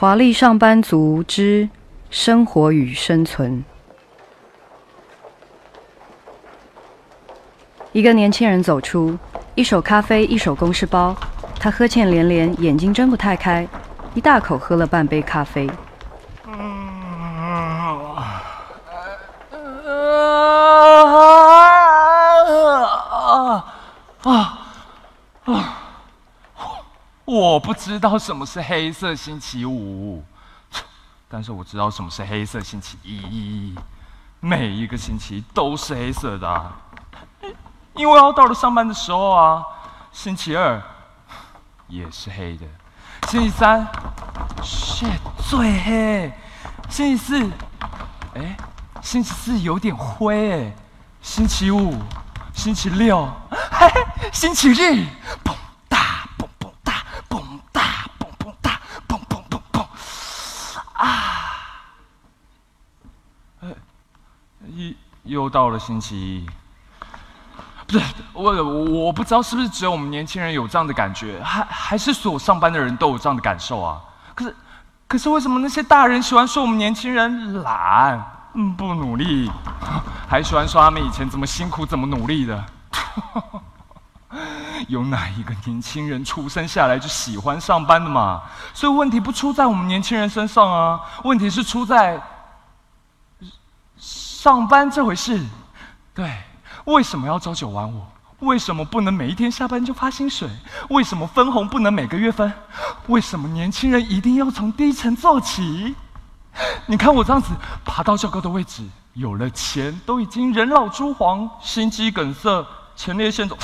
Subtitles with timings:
[0.00, 1.68] 华丽上班族之
[2.08, 3.64] 生活与生存。
[7.90, 9.18] 一个年轻人走出，
[9.56, 11.16] 一手咖啡，一手公事包。
[11.58, 13.66] 他呵欠连连，眼睛睁不太开，
[14.14, 15.68] 一大口喝了半杯咖啡。
[24.22, 24.60] 啊
[25.42, 25.77] 啊！
[27.28, 30.24] 我不知道什么是黑色星期五，
[31.28, 33.74] 但是我知道什么是黑色星期一。
[34.40, 36.72] 每一个星期都是黑色的，
[37.94, 39.62] 因为要到了上班的时候啊。
[40.10, 40.80] 星期二
[41.86, 42.66] 也是黑的，
[43.28, 43.86] 星期三
[44.62, 45.04] 是
[45.50, 46.32] 最黑。
[46.88, 47.50] 星期四，
[48.36, 48.56] 哎，
[49.02, 50.74] 星期四有点灰哎。
[51.20, 51.94] 星期五。
[52.54, 53.30] 星期六，
[53.70, 53.86] 嘿，
[54.32, 55.04] 星期日，
[65.28, 66.46] 又到了星期一，
[67.86, 74.00] 不是我我不知道是不是只有我们年轻人有这样的感觉，还还是所有上班的人都有这样的感受啊？
[74.34, 74.56] 可是
[75.06, 78.20] 可是为什么那些大人喜欢说我们年轻人懒？
[78.54, 79.50] 嗯，不努力，
[80.28, 82.64] 还喜欢说他们以前怎么辛苦、怎么努力的。
[84.88, 88.42] 有哪一个年轻人出生下来就喜欢上班的嘛？
[88.72, 92.20] 所以问题不出在我们年轻人身上啊，问题是出在
[94.48, 95.44] 上班这回事。
[96.14, 96.32] 对，
[96.86, 98.02] 为什么要朝九晚五？
[98.38, 100.48] 为什么不能每一天下班就发薪水？
[100.88, 102.50] 为什么分红不能每个月分？
[103.08, 105.94] 为什么年轻人一定要从低层做起？
[106.86, 107.52] 你看我这样子
[107.84, 108.82] 爬到较高的位置，
[109.12, 112.66] 有了钱都已经人老珠黄、心肌梗塞、
[112.96, 113.58] 前列腺肿、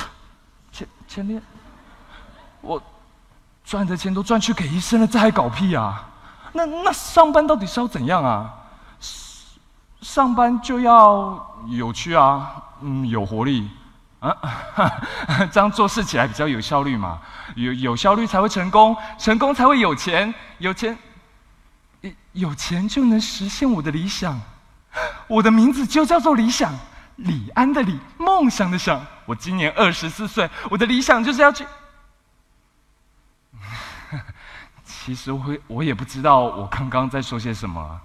[0.71, 1.41] 前前列，
[2.61, 2.79] 我
[3.65, 6.11] 赚的钱都赚去给医生了，这还搞屁啊？
[6.53, 8.53] 那那上班到底是要怎样啊？
[10.05, 13.71] 上班就要有趣啊，嗯，有活力
[14.21, 14.37] 啊，
[15.51, 17.19] 这样做事起来比较有效率嘛，
[17.57, 20.97] 有有效率才会成功，成功才会有钱，有钱。
[22.33, 24.39] 有钱就能实现我的理想，
[25.27, 26.75] 我的名字就叫做理想，
[27.17, 29.01] 李安的李，梦想的想。
[29.25, 31.65] 我今年二十四岁，我的理想就是要去。
[34.85, 38.01] 其实我我也不知道我刚刚在说些什么，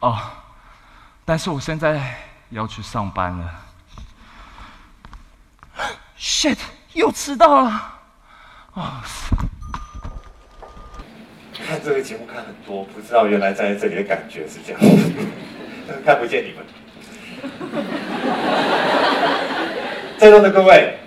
[0.00, 0.18] 哦，
[1.30, 2.02] 但是我现在
[2.48, 3.48] 要去上班了。
[6.18, 6.58] Shit，
[6.92, 7.70] 又迟到了，
[8.74, 9.04] 啊！
[11.64, 14.80] 看这个节目看很多，不知道原来站在这里的感觉是这样，
[16.04, 16.66] 看不见你们。
[20.18, 20.98] 在座的各位，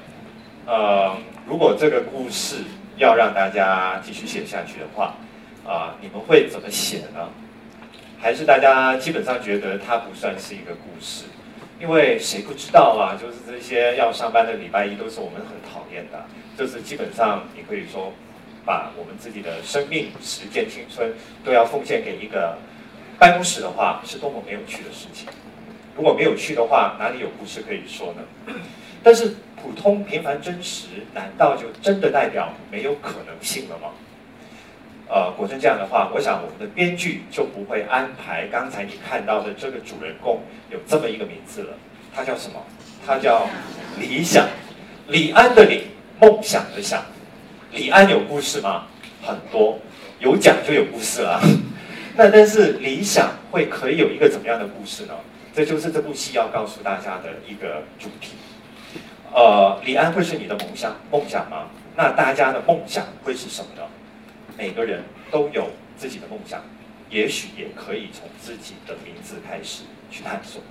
[0.66, 2.63] 呃，如果这个故事
[2.95, 5.16] 要让大家继续写下去的话，
[5.67, 7.28] 啊，你们会怎么写呢？
[8.23, 11.25] 还是大家基本上觉得它不算是一个故事？
[11.78, 13.19] 因为谁不知道啊？
[13.22, 16.25] 就是这些要上班的礼拜一都是我们很讨厌的，
[16.57, 18.12] 就是基本上你可以说。
[18.66, 21.12] 把我们自己的生命、时间、青春
[21.44, 22.57] 都要奉献给一个
[23.19, 25.28] 办公室的话，是多么没有趣的事情。
[25.97, 28.56] 如果没有趣的话，哪里有故事可以说呢？
[29.03, 33.89] 但是普通、平凡、真实，难道就真的代表没有可能性了吗？
[35.09, 40.41] 呃，果真这样的话，我想我们的编剧就不会安排刚才你看到的这个主人公
[40.72, 41.74] 有这么一个名字了。
[42.16, 42.59] 他叫什么？
[43.06, 43.47] 他叫
[44.00, 44.47] 理想，
[45.08, 45.88] 李安的李，
[46.19, 47.03] 梦想的想。
[47.72, 48.86] 李安有故事吗？
[49.22, 49.80] 很多，
[50.19, 51.42] 有讲就有故事了。
[52.16, 55.13] 那但是理想会可以有一个怎么样的故事呢？
[55.53, 58.34] 这就是这部戏要告诉大家的一个主题。
[59.31, 61.68] 呃，李安会是你的梦想梦想吗？
[61.96, 63.84] 那大家的梦想会是什么呢？
[64.57, 66.61] 每个人都有自己的梦想，
[67.09, 70.61] 也许也可以从自己的名字开始去探索。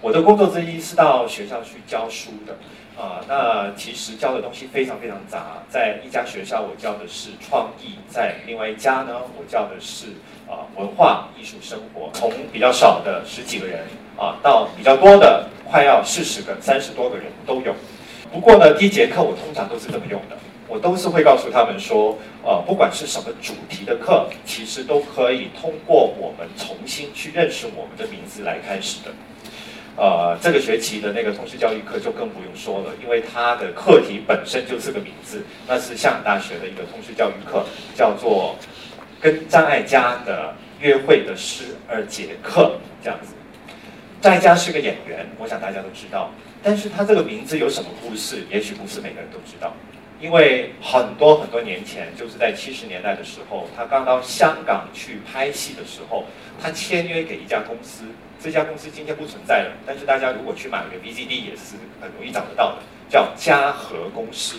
[0.00, 2.56] 我的工作之一是到学校去教书的。
[2.96, 10.06] 啊，那其实教的东西非常非常杂，在一家学校我教的是创意，在另外一家呢，我教的是
[10.48, 13.80] 啊文化艺术生活，从比较少的十几个人
[14.16, 17.74] 啊，到比较多的快要四十个、三十多个人都有。
[18.32, 20.38] 不过呢，第一节课我通常都是这么用的，
[20.68, 29.10] 我都是会告诉他们说，呃，不管是什么主题的课，其实都可以通过我们重新去认识我们的名字来开始的。
[29.96, 37.64] 呃，这个学期的那个通识教育课就更不用说了，因为它的课题本身就是个名字，那是香港大学的一个通识教育课，
[37.94, 38.56] 叫做
[39.22, 43.32] 《跟张艾嘉的约会的十二节课》这样子。
[44.20, 46.30] 张艾嘉是个演员，我想大家都知道，
[46.62, 49.72] 但是他这个名字有什么故事，也许不是每个人都知道。
[50.20, 56.24] 因为很多很多年前，就是在七十年代的时候，他刚到香港去拍戏的时候，
[56.60, 58.04] 他签约给一家公司，
[58.40, 62.76] 这家公司今天不存在了，但是大家如果去买一个 VCD 也是很容易找得到的，
[63.10, 64.56] 叫嘉禾公司。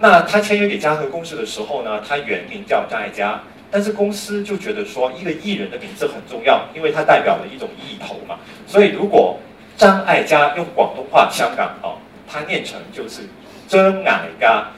[0.00, 9.40] 那他签约给嘉禾公司的时候呢，他原名叫张艾嘉，但是公司就觉得说一个艺人的名字很重要，因为他代表了一种意头嘛，所以如果
[9.76, 11.98] 张艾嘉用广东话香港哦，
[12.28, 13.22] 他念成就是
[13.68, 14.68] 真矮嘎，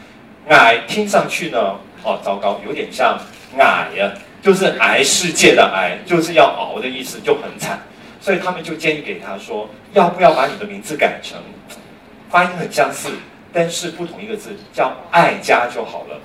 [0.48, 1.58] 矮听上去呢，
[2.02, 3.16] 哦糟糕，有点像
[3.56, 7.78] 矮呀，就是癌世界的癌，就是要熬的意思，就很惨，
[8.20, 11.38] 所以他们就建议给他说，要不要把你的名字改成，
[12.28, 13.10] 发音很相似。
[13.52, 16.20] 但是不同一个字叫“爱家”就好了，“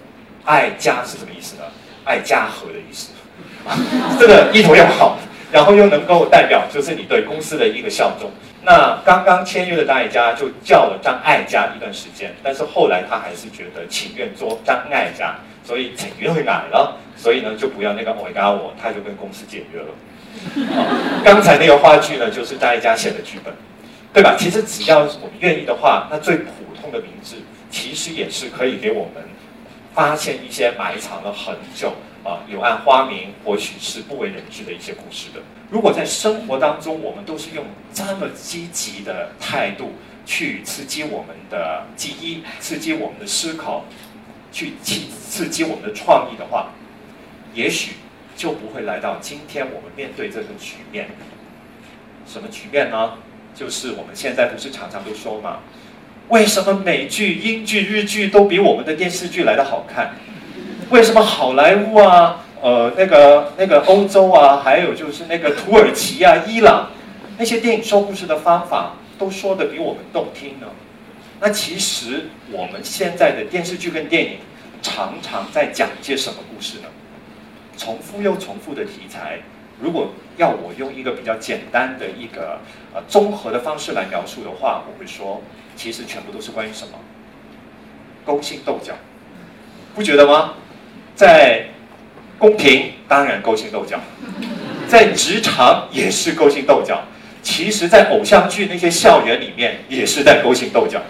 [0.45, 1.63] 爱家”是什么意思呢
[2.05, 3.09] ？“爱家和”的意思，
[4.19, 5.17] 这个意头要好，
[5.51, 8.29] 然后又能够代表就是你对公司的一个效忠。
[8.65, 19.87] 那刚刚签约的张爱家就叫了张爱家一段时间，但是后来他还是觉得情愿做张爱家，所以情愿会改了，所以呢就不要那个我加我，他就跟公司解约了。
[21.23, 23.53] 刚才那个话剧呢，就是张爱家写的剧本，
[24.11, 24.35] 对吧？
[24.37, 26.91] 其实只要我们愿意的话，那最普通。
[26.91, 27.35] 的名字
[27.71, 29.23] 其实也是可以给我们
[29.95, 31.91] 发现一些埋藏了很久
[32.25, 35.39] 啊柳暗花明，或许是不为人知的一些故事的。
[35.69, 37.63] 如果在生活当中，我们都是用
[37.93, 39.93] 这么积极的态度
[40.25, 43.85] 去刺激我们的记忆，刺激我们的思考，
[44.51, 46.71] 去刺刺激我们的创意的话，
[47.53, 47.93] 也许
[48.35, 51.09] 就不会来到今天我们面对这个局面。
[52.25, 53.13] 什么局面呢？
[53.53, 55.59] 就是我们现在不是常常都说嘛。
[56.29, 60.15] 为什么美剧、英剧、日剧都比我们的电视剧来的好看？
[60.89, 66.89] 为什么好莱坞啊、呃那个那个欧洲啊，还有就是那个土耳其啊、伊朗
[67.37, 70.67] 那些电影说故事的方法都说的比我们动听呢？
[71.39, 74.37] 那其实我们现在的电视剧跟电影
[74.81, 76.87] 常常在讲一些什么故事呢？
[77.77, 79.39] 重复又重复的题材。
[79.81, 82.59] 如果要我用一个比较简单的一个
[82.93, 85.41] 呃综合的方式来描述的话，我会说。
[85.77, 86.93] 其实全部都是关于什么？
[88.23, 88.93] 勾心斗角，
[89.93, 90.53] 不觉得吗？
[91.15, 91.65] 在
[92.37, 93.99] 公平当然勾心斗角，
[94.87, 97.01] 在职场也是勾心斗角。
[97.41, 101.01] 其实，在偶像剧那些校园里面也是在勾心斗角。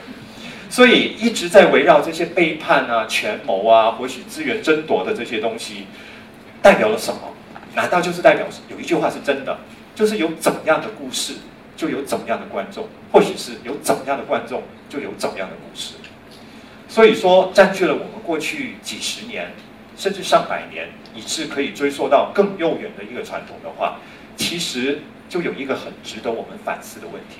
[0.69, 5.87] 所以一直在围绕这些背叛啊、权谋啊，或许资源争夺的这些东西，
[6.61, 7.21] 代表了什么？
[7.73, 9.57] 难道就是代表有一句话是真的，
[9.95, 11.33] 就是有怎样的故事？
[11.77, 15.95] 就有怎么样的观众，或许是有怎么样的观众，就有怎么样的故事。
[16.87, 19.53] 所以说，占据了我们过去几十年，
[19.95, 24.00] 甚至上百年，以致可以追溯到更悠远的一个传统的话，
[24.36, 25.00] 其实
[25.30, 27.38] 就有一个很值得我们反思的问题：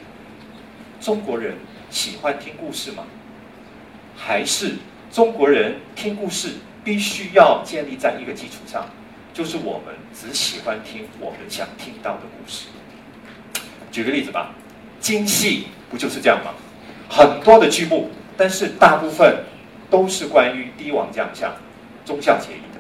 [1.00, 1.56] 中国人
[1.90, 3.04] 喜欢听故事吗？
[4.16, 4.76] 还是
[5.12, 6.54] 中国人听故事
[6.84, 8.86] 必须要建立在一个基础上，
[9.34, 12.68] 就是我们只喜欢听我们想听到的故事？
[13.92, 14.52] 举个例子吧，
[15.00, 16.54] 京戏不就是这样吗？
[17.10, 19.44] 很多的剧目，但是大部分
[19.90, 21.54] 都是关于帝王将相、
[22.06, 22.80] 忠孝节义的。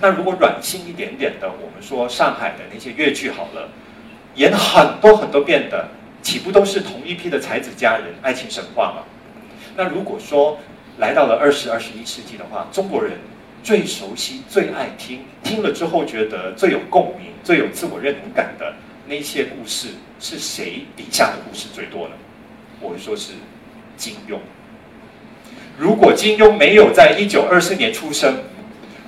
[0.00, 3.68] 那如果软性一点点的，我们说上海的那些粤剧好了，
[4.34, 5.88] 演很多很多遍的，
[6.20, 9.04] 岂不都是同一批的才子佳人、爱情神话吗？
[9.76, 10.58] 那如果说
[10.98, 13.12] 来到了二十二十一世纪的话，中国人
[13.62, 18.74] 最熟悉、最爱听，听了之后觉得最有共鸣、最有自我认同感的
[19.06, 19.88] 那些故事。
[20.18, 22.14] 是谁笔下的故事最多呢？
[22.80, 23.32] 我会说是
[23.98, 24.38] 金庸。
[25.76, 28.34] 如果金庸没有在一九二四年出生，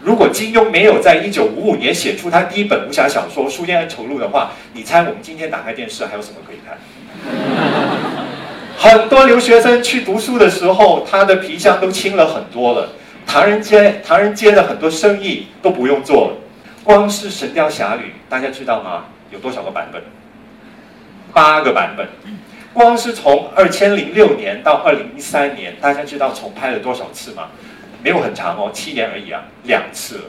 [0.02, 6.78] 如果金庸没有在一九五五年写出他第一本武侠小说《书剑恩仇录》的话，你猜我们今天打开电视还有什么可以看？
[8.78, 12.90] 很多留学生去读书的时候，他的皮箱都轻了很多了。
[13.26, 16.36] 唐人街，唐人街的很多生意都不用做了。
[16.84, 19.06] 光是《神雕侠侣》，大家知道吗？
[19.30, 20.00] 有多少个版本？
[21.34, 22.06] 八个版本，
[22.72, 27.48] 光是从二千零六年到二零一三年，大家知道重拍了多少次吗？
[28.02, 30.24] 没有很长哦，七年而已啊，两次了。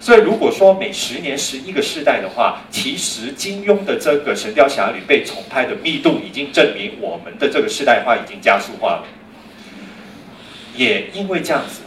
[0.00, 9.04] 所以如果说每十年十一个世代的话，其实金庸的这个《神雕侠侣》被重拍的密度已经证明我们的这个世代化已经加速化了。
[10.74, 11.80] 也因为这样子，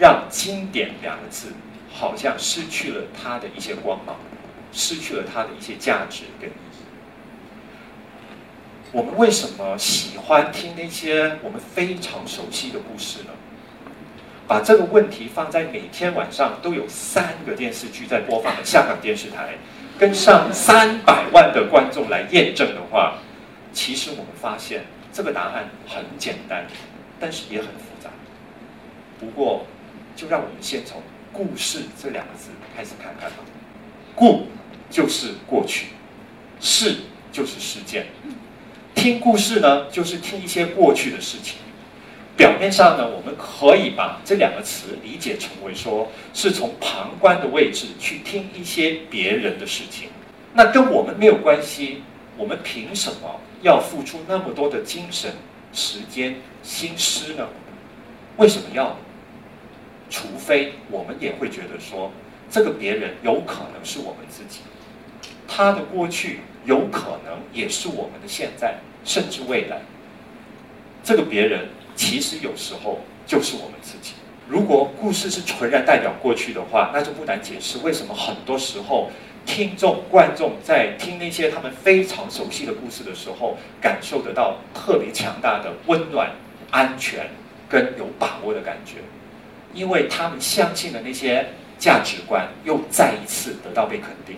[0.00, 1.52] 让“经典”两个字
[1.92, 4.16] 好像失去了它的一些光芒，
[4.72, 6.82] 失去了它的一些价值跟意义。
[8.90, 13.30] 我们为什么喜欢听那些我们非常熟悉的故事呢？
[14.48, 19.58] 把这个问题放在每天晚上都有三个电视剧在播放的香港电视台，
[19.98, 23.18] 跟上三百万的观众来验证的话，
[23.74, 26.66] 其实我们发现这个答案很简单，
[27.20, 28.08] 但是也很复杂。
[29.20, 29.66] 不过，
[30.16, 33.36] 就让我们先从“故事”这两个字开始看看吧。
[34.14, 34.46] 故
[34.88, 35.88] 就是过去，
[36.58, 36.96] 事
[37.30, 38.06] 就是事件。
[38.94, 41.58] 听故事呢，就是听一些过去的事情。
[42.38, 50.08] 表面上呢，我们可以把这两个词理解成为说，是从旁观的位置去听一些别人的事情。
[50.54, 52.04] 那跟我们没有关系，
[52.36, 55.32] 我们凭什么要付出那么多的精神、
[55.72, 57.48] 时间、心思呢？
[58.36, 58.96] 为什么要？
[60.08, 62.12] 除非我们也会觉得说，
[62.48, 64.60] 这个别人有可能是我们自己，
[65.48, 69.80] 他的过去有可能也是我们的现在，甚至未来。
[71.02, 71.68] 这个别人
[71.98, 74.12] 其实有时候就是我们自己。
[74.48, 79.10] 如果故事是纯然代表过去的话，那就不难解释为什么很多时候。
[79.44, 86.30] 听众、观众在听那些他们非常熟悉的故事的时候，感受得到特别强大的温暖、
[86.70, 87.30] 安全
[87.66, 88.96] 跟有把握的感觉，
[89.72, 91.46] 因为他们相信的那些
[91.78, 94.36] 价值观又再一次得到被肯定。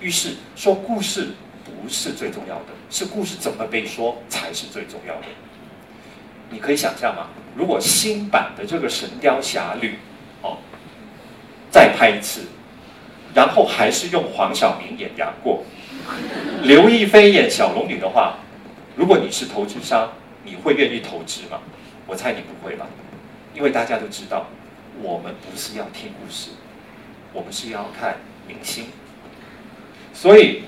[0.00, 1.28] 于是说故事
[1.64, 5.26] 不是最重要的，是故事怎么被说才是最重要的。
[6.52, 7.28] 你可以想象吗？
[7.56, 9.88] 如果新版的这个《神雕侠侣》，
[10.46, 10.58] 哦，
[11.70, 12.42] 再拍一次。
[13.34, 15.64] 然后还是用黄晓明演杨过，
[16.64, 18.36] 刘亦菲演小龙女的话，
[18.94, 20.12] 如果你是投资商，
[20.44, 21.58] 你会愿意投资吗？
[22.06, 22.86] 我猜你不会吧，
[23.54, 24.48] 因为大家都知道，
[25.00, 26.50] 我们不是要听故事，
[27.32, 28.88] 我们是要看明星，
[30.12, 30.64] 所以，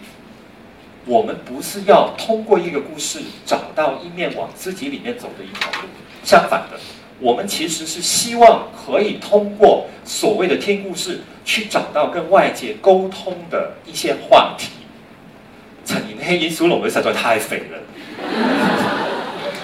[1.07, 5.89] 我们不是要通过一个故事找到一面往自己里面走的一条路，
[6.23, 6.79] 相反的。
[7.21, 14.71] 我们其实是希望可以通过所谓的听故事，去找到跟外界沟通的一些话题。
[15.85, 17.79] 陈妍希演小龙女实在太肥了，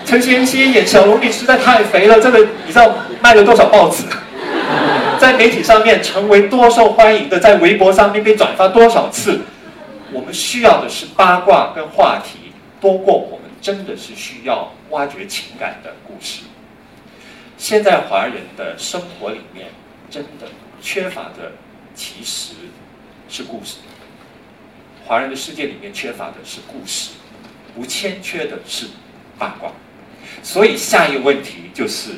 [0.04, 4.04] 陈妍希演小龙女实在太肥了，这个你知道卖了多少报纸？
[5.18, 9.40] 在媒体上面成为多受欢迎的，在微博上面被转发多少次？
[10.12, 16.42] 我们需要的是八卦跟话题，多过我们真的是需要挖掘情感的故事。
[17.56, 19.68] 现在华人的生活里面，
[20.10, 20.48] 真的
[20.80, 21.52] 缺乏的
[21.94, 22.54] 其实
[23.28, 23.76] 是故事。
[25.04, 27.10] 华人的世界里面缺乏的是故事，
[27.74, 28.86] 不欠缺的是
[29.38, 29.70] 八卦。
[30.42, 32.12] 所以下一个问题就是：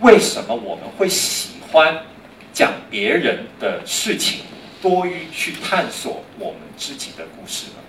[0.00, 1.96] 为什么我们会喜欢
[2.52, 4.40] 讲别人的事情，
[4.88, 7.82] 多于去探索我们自己的故事呢？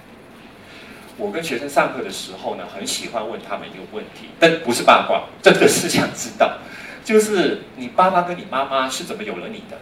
[1.16, 6.58] 我跟学生上课的时候呢，很喜欢问他们一个问题，但不是八卦，真的是想知道，
[7.04, 9.78] 就是你爸爸跟你妈妈是怎么有了你的？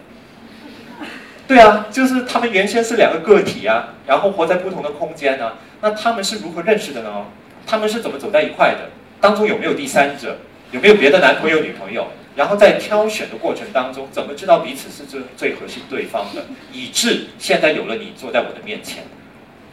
[1.47, 7.27] 对啊，就是他们原先是两个个体啊，然后活在不同的空间呢，那他们是如何认识的呢？
[7.65, 8.89] 他们是怎么走在一块的？
[9.21, 10.37] 当中有没有第三者？
[10.71, 12.07] 有没有别的男朋友、女朋友？
[12.35, 16.45] 然后在挑选的过程当中，怎么知道彼此是最最合适对方的？
[16.71, 19.03] 以致现在有了你坐在我的面前。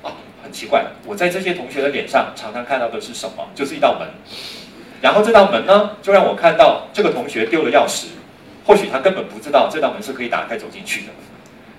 [0.03, 3.49] 啊很奇怪，我在这些同学的脸上常常看到的是什么？
[3.55, 4.09] 就是一道门，
[5.01, 8.07] 然后这道门呢，就让我看到这个同学丢了钥匙，
[8.67, 11.13] 或许他根本不知道这道门是可以打开走进去的。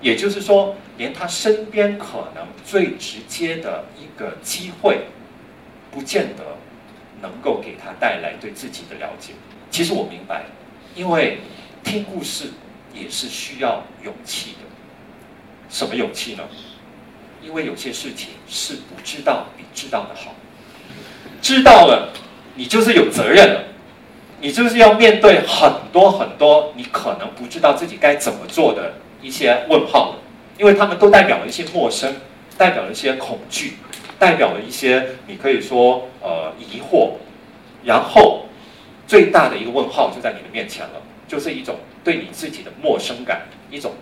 [0.02, 5.02] 也就是说，连他身边可能最直接的一个机会，
[5.92, 6.44] 不见得
[7.22, 9.34] 能够给他带来对自己的了解。
[9.72, 10.44] 其实我明白，
[10.96, 11.40] 因为
[11.84, 12.52] 听故事
[12.94, 14.58] 也是需要勇气的。
[15.70, 16.44] 什么勇气呢？
[17.42, 20.34] 因为有些事情是不知道比知道的好，
[21.42, 22.14] 知道了，
[22.56, 23.64] 你就是有责任了，
[24.40, 30.20] 你就是要面对很多很多你可能不知道自己该怎么做的一些问号了，
[30.58, 32.16] 因为他们都代表了一些陌生，
[32.58, 33.74] 代表了一些恐惧，
[34.18, 37.14] 代表了一些你可以说呃疑惑，
[37.84, 38.46] 然后
[39.14, 43.94] 最大的一个问号就在你的面前了，就是一种对你自己的陌生感，一种。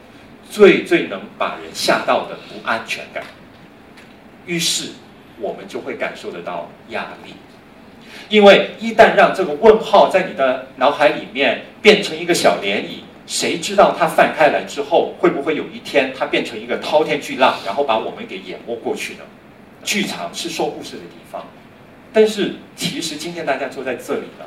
[0.49, 3.21] 最最能把人吓到的不安全感，
[4.45, 4.91] 于是
[5.39, 7.33] 我们就会感受得到压力，
[8.29, 19.21] 因为一旦让这个问号在你的脑海里面变成一个小涟漪，谁知道它泛开来之后，会不会有一天它变成一个滔天巨浪，然后把我们给淹没过去呢？
[19.83, 21.45] 剧场是说故事的地方，
[22.13, 24.45] 但是其实今天大家坐在这里呢，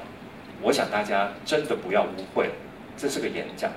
[0.64, 2.50] 我想大家真的不要误会，
[2.96, 3.70] 这是个演讲，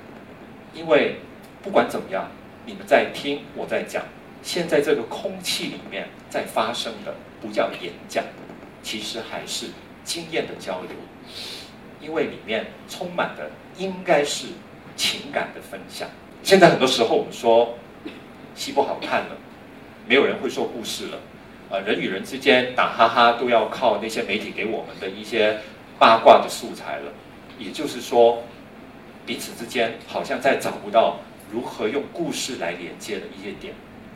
[0.73, 1.17] 因为。
[1.63, 2.31] 不管怎么样，
[2.65, 4.01] 你们在听我在讲，
[4.41, 8.23] 现在这个空气里面在发生的不叫演讲，
[8.81, 9.65] 其实还是
[10.05, 10.91] 经验的交流，
[11.99, 14.47] 因为里面充满的应该是
[14.95, 16.07] 情感的分享。
[16.41, 17.77] 现在很多时候我们说
[18.55, 19.35] 戏不好看了，
[20.07, 21.17] 没有人会说故事了，
[21.69, 25.57] 啊，人与人之间打哈哈都要靠那些媒体给我们的一些
[25.99, 27.11] 八卦的素材了，
[27.57, 28.43] 也就是说。
[29.25, 31.19] 彼此之间好像再找不到
[31.51, 33.73] 如何用故事来连接的一些点。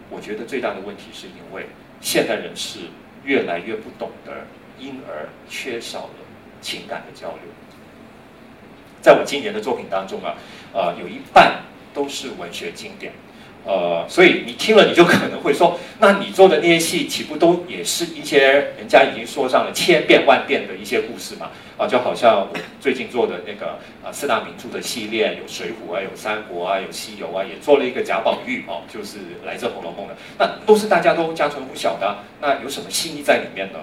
[0.10, 1.66] 我觉得最大的问题是因为
[2.00, 2.80] 现代人是
[3.26, 4.32] 越来越不懂得，
[4.80, 6.14] 因而缺少了
[6.62, 7.40] 情感的交流。
[9.02, 10.38] 在我今年的作品当中啊，
[10.72, 11.62] 呃，有一半
[11.94, 13.12] 都是文学经典。
[13.64, 18.40] 呃，所以你听了，你就可能会说，那你做的那些戏，岂不都也是一些
[18.78, 21.52] 人家已经说上了千遍万遍的一些故事嘛？
[21.78, 32.18] 啊，就好像我最近做的那个啊四大名著的系列，有《水浒》啊，有《三国》啊，有《西游》啊，也做了一个贾宝玉哦，就是来自《红楼梦》的，那都是大家都家传户晓的。
[32.42, 33.80] 那有什么新意在里面呢？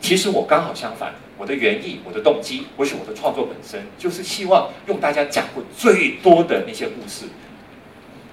[0.00, 7.24] 其实我刚好相反，我的原意，我的动机，或是我的创作本身，就是希望用大家讲过最多的那些故事。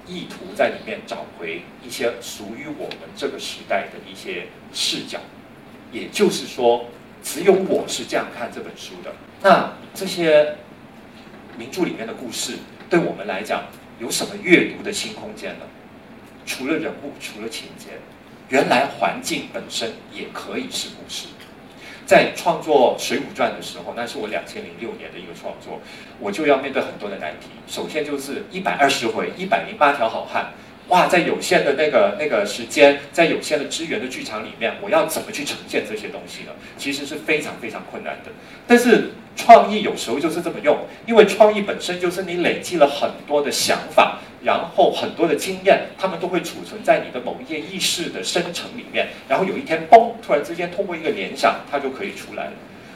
[0.05, 5.19] 意图在里面找回一些属于我们这个时代的一些视角，
[5.91, 6.85] 也就是说，
[7.23, 9.13] 只有我是这样看这本书的。
[9.41, 10.55] 那这些
[11.57, 12.57] 名著里面的故事，
[12.89, 13.65] 对我们来讲
[13.99, 15.65] 有什么阅读的新空间呢？
[16.45, 17.91] 除了人物，除了情节，
[18.49, 21.27] 原来环境本身也可以是故事。
[22.05, 25.79] 在创作《水浒传》的时候，那是我两千零六年的一个创作，
[26.19, 27.47] 我就要面对很多的难题。
[27.67, 30.51] 首先就是一百二十回，一百零八条好汉，
[30.89, 36.51] 哇，在有限的那个那个时间，在有限的资源的剧场里面，我要怎么去呈现这些东西呢？
[36.77, 38.31] 其实是非常非常困难的。
[38.67, 44.19] 但是创意有时候就是这么用，因为创意本身就是你累积了很多的想法。
[44.43, 49.07] 然后很多的经验，他们都会储存在你的某一些意识的深层里面。
[49.25, 52.51] 然后有一天，嘣，突然之间通过一个联想，它就可以出来了。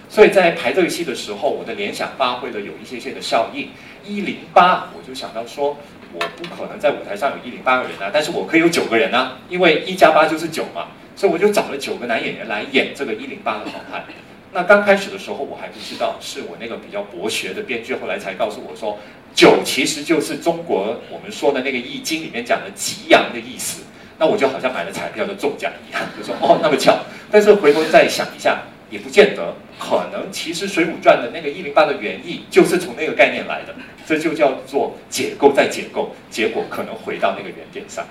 [0.09, 3.69] 所以在排这个戏的时候，我的联想发挥了有一些些的效应。
[4.05, 5.77] 一零八，我就想到说，
[6.13, 10.87] 我不可能在舞台上有一零八个人啊，但是我可以有九个人啊，因为一加八就是九嘛。
[11.15, 14.05] 所以我就找了九个男演员来演这个一零八的好汉。
[14.53, 18.99] 那刚开始的时候，我还不知道，是我那个比较博学的编剧后来才告诉我说。
[19.33, 23.83] 九其实就是中国我们说的那个《易经》里面讲的吉阳的意思，
[24.17, 26.97] 那我就好像买了彩票的中奖一样，就说哦那么巧。
[27.29, 38.05] 但是回头再想一下，也不见得，可能其实《水浒传》的那个一零八的原意就是从那个概念来的，这就叫做解构再解构，结果可能回到那个原点上。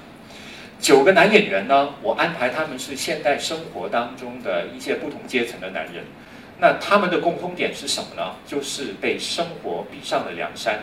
[0.78, 6.04] 九个男演员呢，我安排他们是现代生活当中的一些不同阶层的男人，
[6.60, 8.36] 那他们的共通点是什么呢？
[8.46, 10.80] 就是被生活逼上了梁山。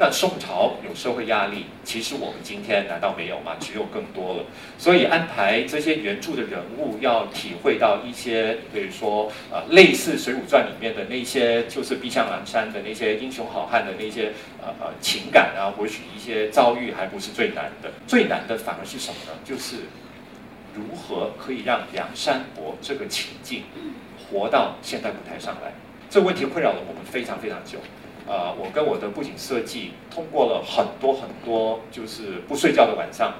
[0.00, 3.56] 那宋朝有社会压力，其实我们今天难道没有吗？
[3.58, 4.44] 只有更多了。
[4.78, 14.32] 所以安排这些原著的人物，要体会到一些，比如说呃，类似《水浒传》里面的那些，就是逼上梁山的那些英雄好汉的那些
[14.62, 17.90] 呃呃情感啊，或许一些遭遇，还不是最难的。
[18.06, 19.32] 最难的反而是什么呢？
[19.44, 19.78] 就是
[20.76, 23.64] 如何可以让梁山伯这个情境
[24.30, 25.72] 活到现代舞台上来。
[26.08, 27.78] 这个问题困扰了我们非常非常久。
[28.28, 33.32] 呃，我跟我的布景设计通过了很多很多，就是不睡觉的晚上，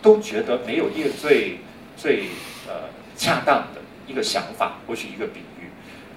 [0.00, 1.58] 都觉得没有一个最
[1.98, 2.28] 最
[2.66, 5.68] 呃恰当的一个想法，或许一个比喻，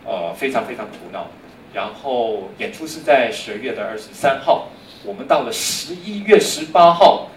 [0.06, 1.28] 呃，非常非常苦恼。
[1.74, 4.70] 然后演出是在十二月的二十三号，
[5.04, 7.30] 我们到了十一月十八号，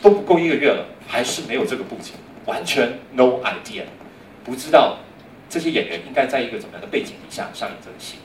[0.00, 3.82] 都不够一个月了，还是没有这个布景，完全 no idea，
[4.44, 4.98] 不知道
[5.50, 8.16] 这些演员应该在一个怎么样的背景底下上演这个戏。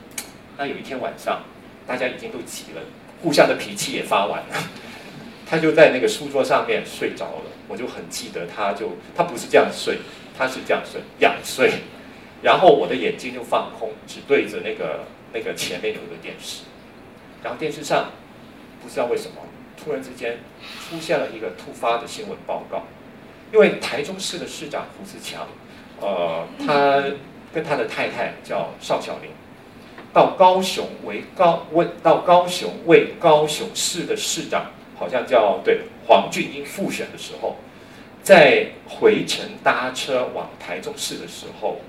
[0.58, 1.44] 那有一天晚上，
[1.88, 2.82] 大家已经都急了，
[3.22, 4.56] 互相的脾气也发完了，
[5.50, 7.46] 他就在那个书桌上面睡着了。
[7.68, 10.00] 我就很记得，他就他不是这样睡，
[10.38, 11.72] 他是这样睡，仰睡。
[12.42, 16.64] 然后我的眼睛就放空，只对着那个那个前面有一个电视。
[17.42, 18.12] 然后电视上
[18.84, 19.38] 不知道为什么，
[19.82, 20.40] 突然之间
[20.90, 22.84] 出现了一个突发的新闻报告，
[23.54, 25.48] 因为台中市的市长胡志强，
[26.02, 27.02] 呃，他
[27.54, 29.32] 跟他的太太叫邵小玲。
[30.14, 34.66] 到高雄为高为到高雄为高雄市的市长，
[34.98, 37.56] 好像叫对黄俊英复选的时候，
[38.22, 41.80] 在回程搭车往台中市的时候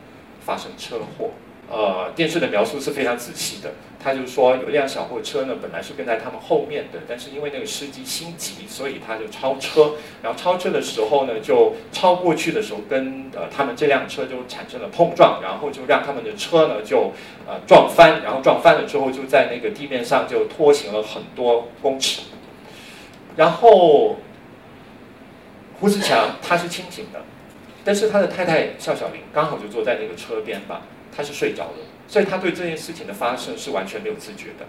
[0.44, 1.30] 发生车祸。
[1.70, 3.72] 呃，电视的描述是非常仔细的。
[4.02, 9.92] 他就说有一辆小货车呢，本来是跟在他们后面的，但是因为那个司机心急，所以他就超车。
[10.22, 17.12] 然后超车的时候呢，就超过去的时候，跟呃他们这辆车就产生了碰撞，然后就让他们的车呢就
[17.46, 22.22] 呃撞翻，然后撞翻了之后就在那个地面上就拖行了很多公尺。
[23.36, 24.16] 然后
[25.80, 27.22] 胡志强他是清醒的，
[27.84, 30.82] 但是他的太太笑小玲刚好就坐在那个车边吧。
[31.14, 31.72] 他是睡着了，
[32.12, 34.66] 所以他对这件事情的发生是完全没有自觉的。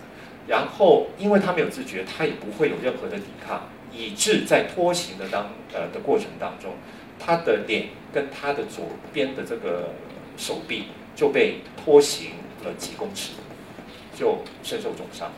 [0.47, 6.75] 然后，因为他没有自觉，他也不会有任何的抵抗，以致在拖行的当呃的过程当中，
[7.19, 9.89] 他的脸跟他的左边的这个
[10.37, 10.85] 手臂
[11.17, 12.29] 就被拖行
[12.63, 13.31] 了几公尺，
[14.15, 15.29] 就身受重伤。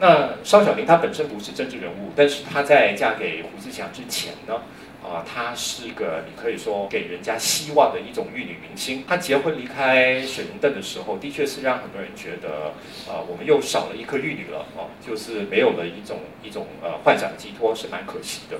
[0.00, 4.62] 那邵小玲她本身不是政治人物，但是她在嫁给胡志强之前呢，
[5.02, 9.04] 啊，她是一个你可以说给人家希望的一种玉女明星。
[9.06, 12.72] 她结婚离开水龙凳的时候，的确是让很多人觉得，
[13.10, 18.58] 啊，我们又少了一颗玉女了，哦，就是没有了一种一种呃幻想的寄托，是蛮可惜的。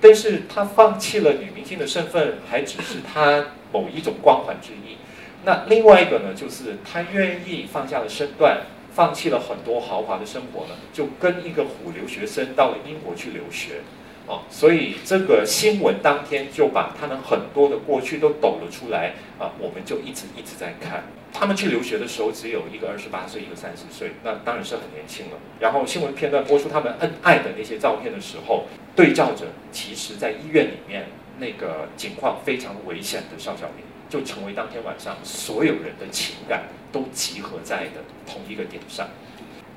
[0.00, 4.96] 但是她放弃了女明星的身份，还只是她某一种光环之一。
[5.44, 8.62] 那另外一个呢，就是她愿意放下了身段。
[8.94, 13.80] 放弃了很多豪华的生活呢，就跟一个虎留学生到了英国去留学，
[14.26, 25.32] 哦，所以这个新闻当天就把他们很多的过去都抖了出来啊，我们就一直一直在看他们去留学的时候，只有一个二十八岁，一个三十岁，那当然是很年轻了。
[25.60, 28.64] 然后新闻片段播出他们恩爱的那些照片的时候，
[28.96, 31.06] 对照着其实在医院里面
[31.38, 33.84] 那个情况非常危险的邵小明。
[34.06, 39.08] 就成为当天晚上所有人的情感都集合在的同一个点上。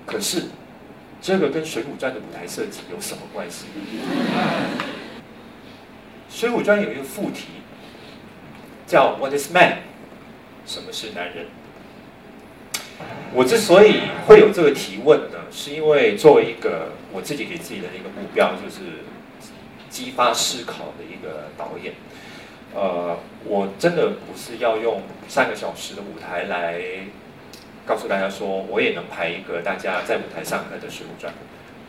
[0.06, 0.44] 可是，
[1.22, 3.66] 这个跟《水浒传》的舞台设计有什么关系？
[6.40, 7.48] 《水浒传》有一个副题
[8.86, 9.80] 叫 “What is man？”
[10.66, 11.48] 什么是男人？
[13.34, 19.04] 我之所以会有这个提问呢，是因为作为一个我自己给自己的一个目标，就是
[19.90, 21.94] 激发思考的一个导演。
[22.74, 26.82] 呃，我真的不是要用三个小时的舞台来
[27.88, 31.34] 告诉大家说，我也能拍一个大家在舞台上看的《水浒传》，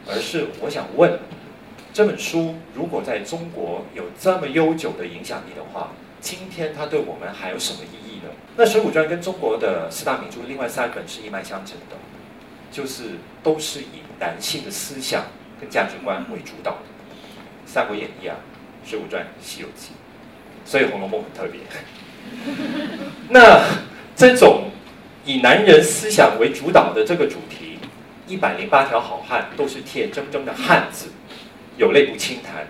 [0.08, 1.18] 而是我想问，
[1.92, 8.30] 这本书如果在中国有这么悠久的影响力的话，今天它对我们还有什么意义呢？
[8.56, 11.96] 那《水浒传》跟中国的四大名著另外三本是一脉相承的，
[12.70, 15.24] 就是都是以男性的思想
[15.60, 16.76] 跟价值观为主导的，
[17.66, 18.36] 《三国演义》啊，
[18.88, 19.88] 《水浒传》《西游记》。
[20.64, 21.60] 所以《红楼梦》很特别。
[23.30, 23.64] 那
[24.14, 24.70] 这种
[25.28, 27.78] 以男人思想为主导的这个主题，
[28.26, 31.10] 一百零八条好汉都是铁铮铮的汉子，
[31.76, 32.66] 有泪不轻弹，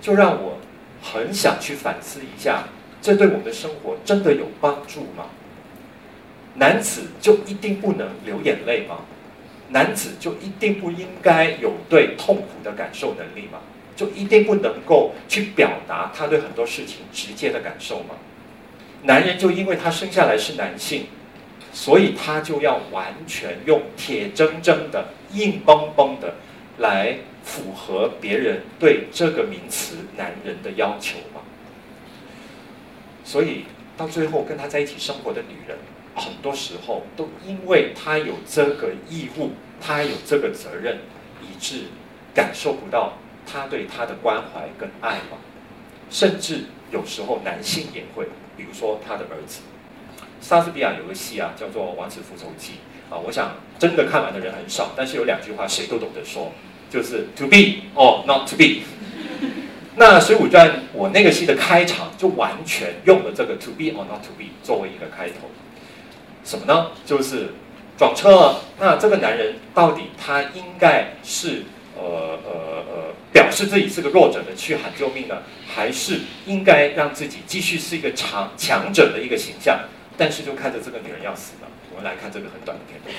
[0.00, 0.58] 就让我
[1.00, 2.64] 很想去反思一下：
[3.00, 5.26] 这对我们的生活真的有帮助吗？
[6.54, 9.02] 男子就一定不能流眼泪吗？
[9.68, 13.60] 男子就一定不应该有对痛苦的感受能力吗？
[13.94, 18.16] 就一定不能够去表达他对很多事情直接的感受吗？
[19.04, 21.06] 男人就因为他生下来是男性，
[21.76, 26.36] 所以他就要完全用铁铮铮的、硬邦邦的
[26.78, 31.42] 来符合别人对这个名词“男人”的要求吗？
[33.22, 35.76] 所以到最后跟他在一起生活的女人，
[36.14, 41.00] 很多时候都因为他有这个义务，他有这个责任，
[41.42, 41.88] 以致
[42.34, 43.18] 感受不到。
[43.46, 45.36] 他对他的关怀跟爱嘛，
[46.08, 49.60] 甚至有时候男性也会，比如说他的儿子，
[50.40, 52.74] 莎士比亚有个戏啊，叫做《王子复仇记》
[53.14, 56.52] 啊，我想真的看完的人很少，但是有两句话谁都懂得说，
[56.90, 58.82] 就是 To be or not to be。
[59.96, 65.48] 那《水浒传》我那个戏的开场就完全用了这个 To be or not to be 作为一个开头，
[66.44, 66.92] 什么呢？
[67.04, 67.54] 就是
[67.96, 68.62] 撞车了。
[68.78, 71.64] 那这个男人到底他应该是？
[71.98, 72.52] 呃呃
[72.90, 79.80] 呃，表示自己是个弱者的去喊救命呢，还是应该让自己继续是一个强强者的一个形象？
[80.18, 83.14] 但是就看着这个女人要死了，我们来看这个很短的片段。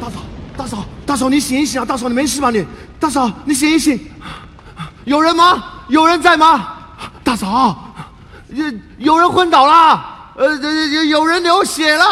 [0.00, 0.20] 大嫂，
[0.56, 1.84] 大嫂，大嫂，你醒一醒啊！
[1.84, 2.50] 大嫂，你没事吧？
[2.50, 2.64] 你，
[3.00, 3.98] 大嫂，你醒一醒，
[5.04, 5.64] 有人吗？
[5.88, 6.76] 有人在吗？
[7.24, 7.92] 大嫂，
[8.50, 8.64] 有
[8.98, 10.32] 有人昏倒了。
[10.36, 12.04] 呃，有有人流血了，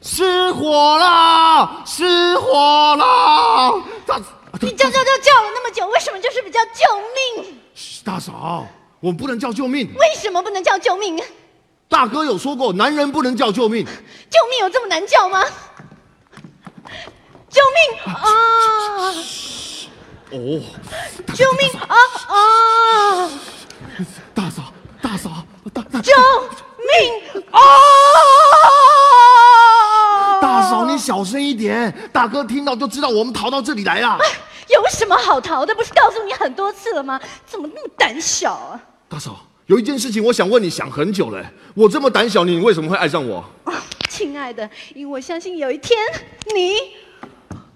[0.00, 3.82] 失火啦，失火了！
[4.06, 4.20] 大，
[4.60, 6.84] 你叫叫叫叫了那么久，为什么就是不叫救
[7.44, 7.60] 命？
[8.04, 8.66] 大嫂，
[9.00, 9.92] 我们不能叫救命。
[9.94, 11.20] 为什么不能叫救命？
[11.88, 13.84] 大哥有说过，男人不能叫救命。
[13.84, 15.44] 救命有这么难叫吗？
[17.50, 18.22] 救命啊！
[20.30, 20.60] 哦，
[21.34, 21.96] 救命啊
[22.28, 23.30] 啊！
[24.34, 24.62] 大嫂。
[25.00, 25.30] 大嫂，
[25.72, 26.12] 大大救
[26.76, 27.60] 命啊！
[31.08, 34.18] 小声一点，大哥听到就知道我们逃到这里来了。
[34.68, 35.74] 有什么好逃的？
[35.74, 37.18] 不是告诉你很多次了吗？
[37.46, 38.78] 怎么那么胆小啊？
[39.08, 41.42] 大嫂，有一件事情我想问你，想很久了。
[41.72, 43.42] 我这么胆小，你为什么会爱上我？
[44.10, 45.98] 亲爱的，因为我相信有一天
[46.54, 46.74] 你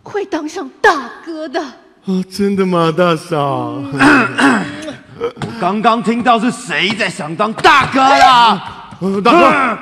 [0.03, 1.59] 会当上大哥的。
[1.59, 3.81] 啊，真的吗，大嫂？
[5.19, 8.91] 我刚刚听到是谁在想当大哥啦？
[9.25, 9.79] 大哥，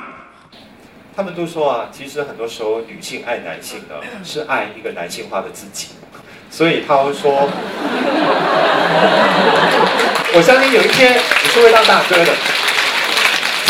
[1.15, 5.89] 他们都说啊，其实很多时候女性爱男性呢， 是爱一个男性化的自己，
[6.49, 7.49] 所以他会说，
[10.33, 12.31] 我相信有一天你是会当大哥的。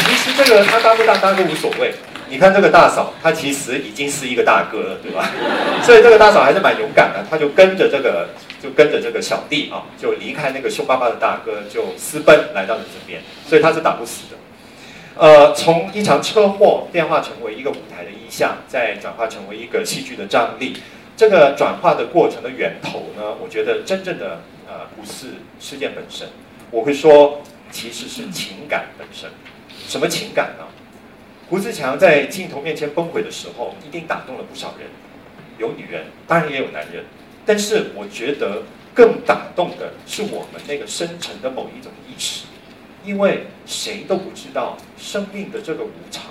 [0.05, 1.93] 其实这个他当不当大哥无所谓。
[2.29, 5.29] 你看这个大嫂，她其实已经是一个大哥了，对吧？
[5.83, 8.29] 所以这个大嫂还是蛮勇敢的，她就跟着这个，
[8.63, 13.21] 就跟着这个小弟啊，就离开那个凶巴巴的大哥，就私奔来到了这边。
[13.45, 14.37] 所以他是打不死的。
[15.17, 20.77] 呃，从一场车祸变化成为一个舞台的意象，再转化成为一个戏剧的张力。
[21.17, 26.27] 这个转化的过程的源头呢，我觉得真正的呃不是事件本身，
[26.71, 29.29] 我会说其实是情感本身。
[29.87, 30.65] 什么情感呢？
[31.49, 34.87] 胡志强在镜头面前崩溃的时候，一定打动了不少人，
[35.59, 37.03] 有女人，当然也有男人。
[37.45, 42.45] 但是我觉得更打动的是我们那个深沉的某一种意识，
[43.03, 46.25] 因为谁都不知道生命的这个无常，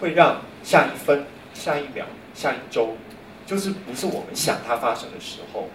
[0.00, 2.04] 会让下一分、下一秒、
[2.34, 2.96] 下一周，
[3.46, 5.68] 就是不是我们想它发生的时候，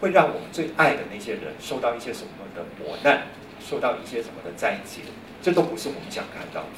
[0.00, 3.22] 会让我们最爱的那些人受到一些什么的磨难，
[3.60, 5.00] 受到一些什么的灾劫，
[5.42, 6.68] 这都不是我们想看到的。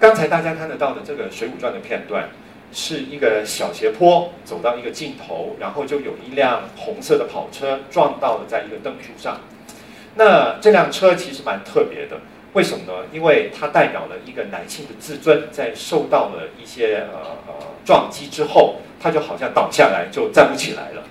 [0.00, 2.28] 刚才大家看得到的这个《水浒传》的片段，
[2.72, 9.38] 是一个小斜坡走到一个尽头，然后就有一辆红色的跑车撞到了在一个灯柱上。
[10.14, 12.18] 那这辆车其实蛮特别的，
[12.52, 13.06] 为什么呢？
[13.12, 21.02] 因为它代表了一个男性的自尊，在受到了一些呃呃撞击之后，他就好像倒下来就站不起来了。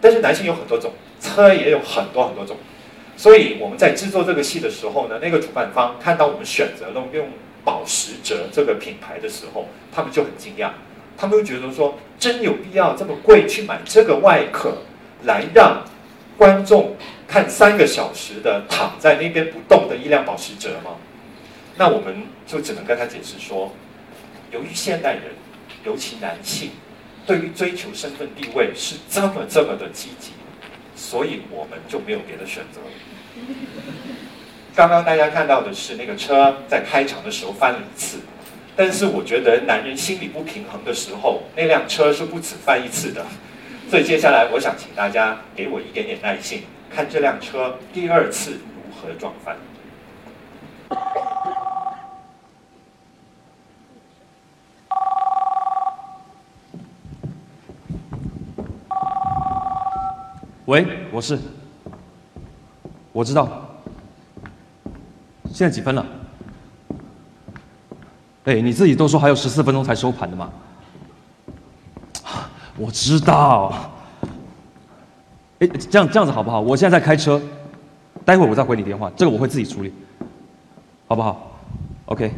[0.00, 2.56] 但是男性有很多种，车也有很多很多种，
[3.16, 7.28] 所以我们在制作这个戏的时候呢，那个主办方看到我们选择了用。
[7.66, 10.70] 保时捷这个品牌的时候，他们就很惊讶，
[11.18, 14.72] 他们就觉得说，真有必要这么贵去买这个外壳，
[15.24, 15.82] 来让
[16.38, 16.94] 观众
[17.26, 20.96] 看三个小时的躺在那边不动的一辆保时捷吗？
[21.76, 23.74] 那我们就只能跟他解释说，
[24.50, 25.22] 由于现代人，
[25.84, 26.70] 尤其男性，
[27.26, 30.30] 对于追求身份地位是这么这么的积极，
[30.94, 32.80] 所以我们就没有别的选择。
[34.74, 38.18] 刚刚大家看到的是那个车在开场的时候翻了一次，
[38.74, 43.24] 但是我觉得男人心理不平衡的时候，那辆车是不止翻一次的。
[43.90, 49.56] 所以接下来我想请大家给我一点点耐心，看这辆车第二次如何撞翻。
[60.66, 61.38] 喂，我是，
[63.12, 63.48] 我知道。
[65.52, 66.04] 现在几分了？
[68.46, 70.50] 哎，你自己都说还有十四分钟才收盘的嘛。
[72.76, 73.92] 我知道。
[75.58, 76.60] 哎，这样这样子好不好？
[76.60, 77.40] 我现在在开车，
[78.24, 79.92] 待会儿我再回你电话，这个我会自己处理，
[81.08, 81.58] 好不好
[82.06, 82.30] ？OK，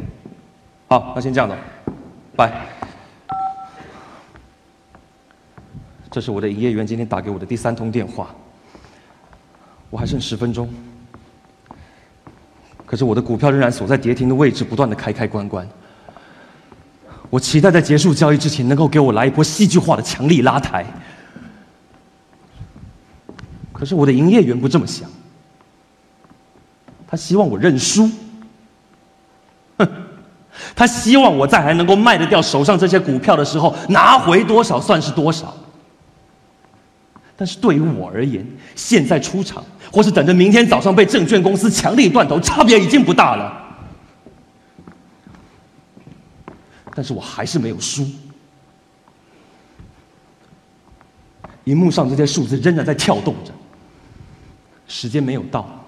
[0.89, 1.57] 好，那先这样的，
[2.37, 2.53] 拜。
[6.11, 8.35] 这是我的营业员今天打给我的第三通电话，
[9.91, 10.69] 我还剩十分钟。
[12.87, 15.69] 可是我的股票仍然锁在跌停的位置，不断的开开关关。
[17.29, 20.87] 我期待在结束交易之前，能够给我来一波戏剧化的强力拉抬。
[23.79, 25.09] 可是我的营业员不这么想，
[27.07, 28.11] 他希望我认输。
[29.79, 29.89] 哼，
[30.75, 35.57] 他希望我在还能够卖得掉手上这些股票的时候，拿回多少算是多少。
[37.37, 43.65] 但是对于我而言，现在出场，或是等着明天早上被证券公司强力断头，差别已经不大了。
[46.97, 48.05] 但是我还是没有输。
[51.63, 53.53] 荧幕上这些数字仍然在跳动着，
[54.89, 55.85] 时间没有到，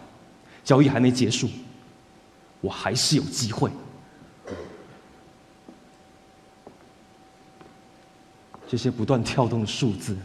[0.63, 1.49] 交易还没结束，
[2.61, 3.69] 我还是有机会。
[8.69, 10.17] 这些不断跳动的数字。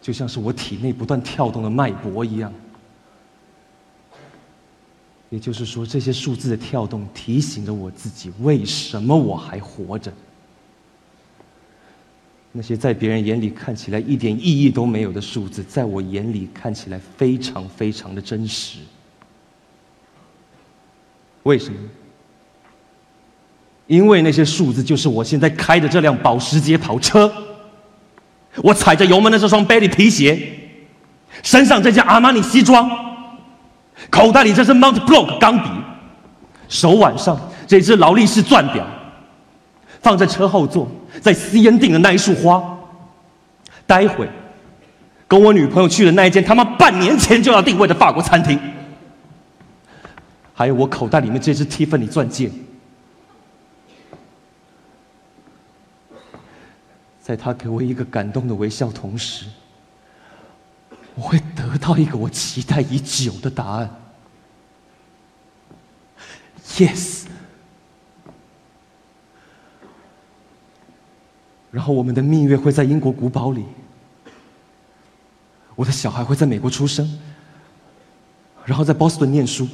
[0.00, 2.52] 就像是我体内不断跳动的脉搏一样，
[5.30, 10.12] 也就是说，这些数字的跳动提醒着我自己，为什么我还活着？
[12.56, 18.78] 那些在别人眼里看起来一点意义都没有的数字，在我眼里看起来非常非常的真实。
[21.42, 21.76] 为什么？
[23.88, 27.30] 因为那些数字就是我现在开的这辆保时捷跑车。
[28.58, 30.40] 我踩着油门的这双 Bailey 皮鞋，
[31.42, 32.88] 身上这件阿玛尼西装，
[34.08, 35.68] 口袋里这是 Mount Block 钢笔，
[36.68, 37.36] 手腕上
[37.66, 38.86] 这只劳力士钻表，
[40.04, 40.86] 放在车后座，
[41.22, 42.62] 在 C N 订的那一束花，
[43.86, 44.28] 待会
[45.26, 48.60] 跟我女朋友去的那一间他妈半年前就要定位的法国餐厅，
[50.52, 52.52] 还有我口袋里面这只 Tiffany 钻戒。
[57.22, 59.46] 在他给我一个感动的微笑同时，
[61.14, 63.90] 我会得到一个我期待已久的答案。
[66.76, 67.23] Yes。
[71.74, 73.64] 然后我们的蜜月会在英国古堡里，
[75.74, 77.18] 我的小孩会在美国出生，
[78.64, 79.66] 然后在波士顿念书，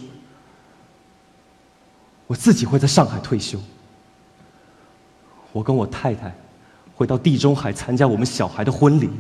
[2.27, 3.61] 我自己会在上海退休。
[5.53, 6.35] 我跟我太太
[6.95, 9.11] 会到地中海参加我们小孩的婚礼，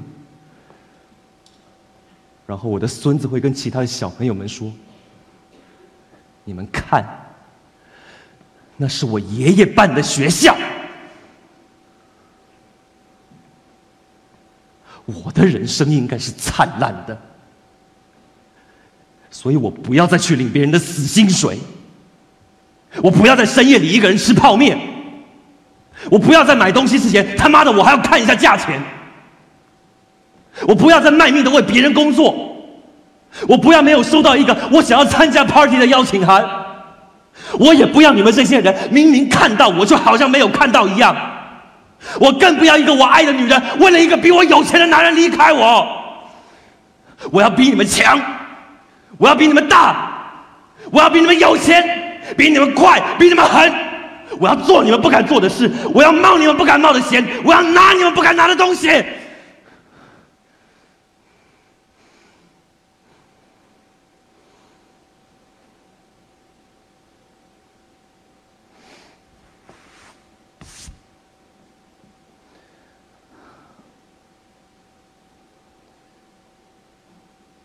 [2.47, 4.73] 然后我的孙子会跟其他的小朋友们说
[6.45, 7.07] ：“你们看，
[8.79, 10.57] 那是我爷爷办的学校。”
[15.25, 17.17] 我的人生应该是灿烂的，
[19.31, 21.59] 所以我不要再去领别人的死薪水，
[23.03, 24.79] 我不要在深夜里一个人吃泡面，
[26.11, 28.83] 我不要在买东西之前他妈的我还要看一下价钱，
[30.67, 32.35] 我不要再卖命的为别人工作，
[33.49, 36.45] 我不要没有收到一个我想要参加 party 的邀请函，
[37.59, 41.17] 我也不要你们这些人明明看到我就好像没有看到一样。
[42.19, 45.87] 我更不要一个我爱的女人为了一个比我有钱的男人离开我。
[47.31, 48.19] 我要比你们强，
[49.19, 49.95] 我要比你们大，
[50.91, 51.85] 我要比你们有钱，
[52.37, 53.73] 比你们快，比你们狠。
[54.39, 58.89] 我要做你们不敢做的事，我要冒你们不敢冒的险，我要拿你们不敢拿的东西。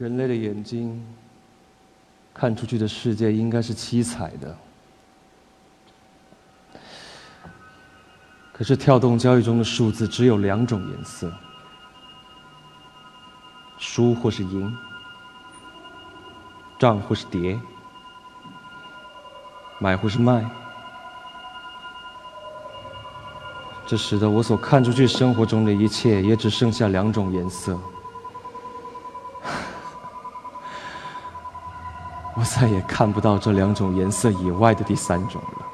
[0.05, 1.03] 人类的眼睛
[2.31, 4.55] 看出去的世界应该是七彩的，
[8.53, 11.33] 可是跳动交易中的数字只有两种颜色：
[13.79, 14.77] 输或是赢，
[16.77, 17.59] 涨或是跌，
[19.79, 20.47] 买或是卖。
[23.87, 27.75] 这使得我所看出去生活中的一切也只剩下两种颜色。
[32.37, 35.65] 我再也看不到这两种颜色以外的第三种了，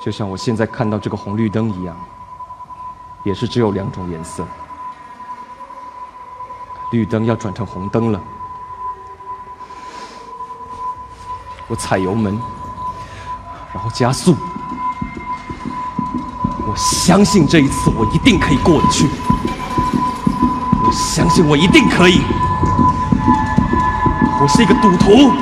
[0.00, 1.96] 就像我现在看到这个红绿灯一样，
[3.22, 4.44] 也是只有两种颜色。
[6.90, 8.20] 绿灯要转成红灯了，
[11.68, 12.36] 我踩油门，
[13.72, 14.34] 然后加速，
[16.66, 19.08] 我相信这一次我一定可以过得去。
[20.92, 22.22] 相信我一定可以。
[24.40, 25.32] 我是一个赌徒，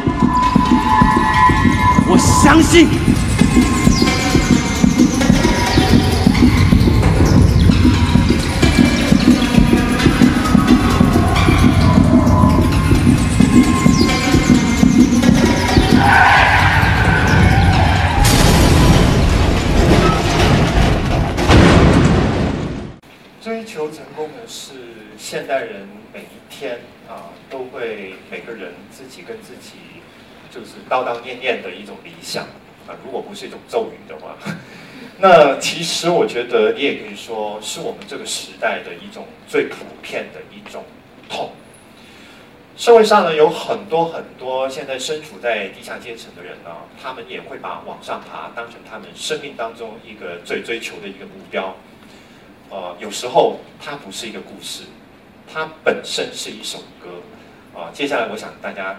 [2.09, 2.89] 我相信。
[27.09, 29.79] 啊，都会每个人自己跟自己
[30.51, 32.45] 就是叨叨念念的一种理想
[32.87, 32.95] 啊。
[33.05, 34.37] 如果不是一种咒语的话，
[35.19, 40.85] 那其实我觉得你也可以说是我们这个时代的一种最普遍的一种
[41.29, 41.51] 痛。
[42.77, 46.71] 社会上呢有很多很多现在身处在地下阶层的人呢，
[47.03, 51.75] 他们也会把往上爬当成他们生命当中一个最追求的一个目标。
[52.71, 54.85] 呃，有时候它不是一个故事，
[55.53, 57.09] 它本身是一首歌。
[57.75, 58.97] 啊，接下来我想大家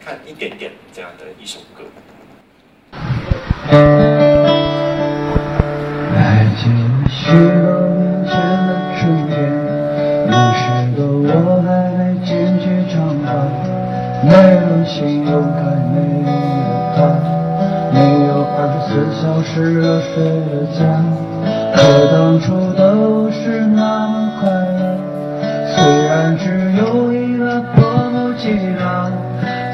[0.00, 1.84] 看一点点这样的一首歌。
[6.14, 7.36] 还记得许多
[7.98, 8.32] 年前
[8.66, 9.34] 的春天，
[10.28, 10.62] 那时
[10.94, 11.68] 的我还
[11.98, 12.94] 没剪去长
[13.26, 13.28] 发，
[14.22, 15.60] 没有信用卡，
[15.92, 16.96] 没有他，
[17.92, 17.96] 没
[18.28, 19.82] 有二十四小时热
[20.14, 20.14] 水
[20.46, 20.80] 的家，
[21.74, 21.76] 可
[22.12, 24.13] 当初都是那么，
[26.38, 29.10] 只有一个破木吉他，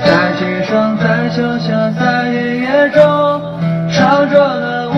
[0.05, 3.03] 在街上，在桥下，在田野中，
[3.91, 4.90] 唱着那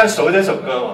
[0.00, 0.88] 家熟这首歌吗？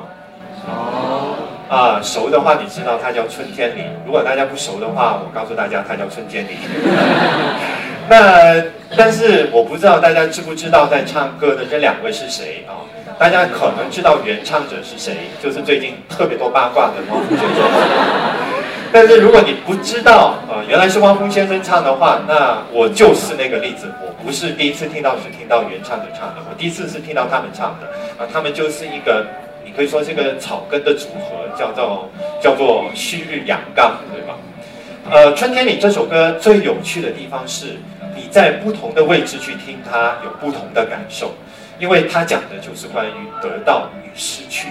[1.68, 3.80] 啊，熟的话，你知道它叫《春天里》。
[4.04, 6.50] 如果大家不熟的话，我告诉大家，它叫《春天里》。
[8.11, 8.62] 那
[8.96, 12.82] 但是我不知道大家知不知道在唱歌的这两位是谁啊？
[13.18, 17.64] 大家可能知道原唱者是谁，就是最近特别多八卦的汪峰先生。
[18.92, 23.86] 但是如果你不知道啊，原来是汪峰先生唱的话，那我就是那个例子。
[24.27, 27.87] 不是第一次听到是听到原唱者唱的，我第一次是听到他们唱的
[28.18, 29.24] 啊，他们就是一个。
[29.64, 32.09] 你可以说这个草根的组合叫做
[32.41, 34.37] 叫做旭日阳刚，对吧？
[35.11, 37.77] 呃，春天里这首歌最有趣的地方是，
[38.14, 41.35] 你在不同的位置去听它，有不同的感受，
[41.81, 43.12] 因为它讲的就是关于
[43.43, 44.68] 得到与失去。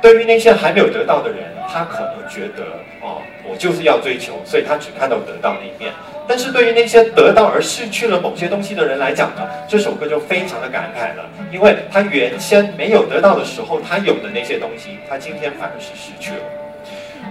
[0.00, 1.38] 对于那些还没有得到的人，
[1.70, 2.64] 他可能觉得
[3.02, 5.92] 哦，我就是要追求，所以他只看到得到那一面。
[6.26, 16.40] 但是对于那些得到而失去了某些东西的人来讲呢，这首歌就非常的感慨了，因为他原先没有得到的时候，他有的那些东西，他今天反而是失去了。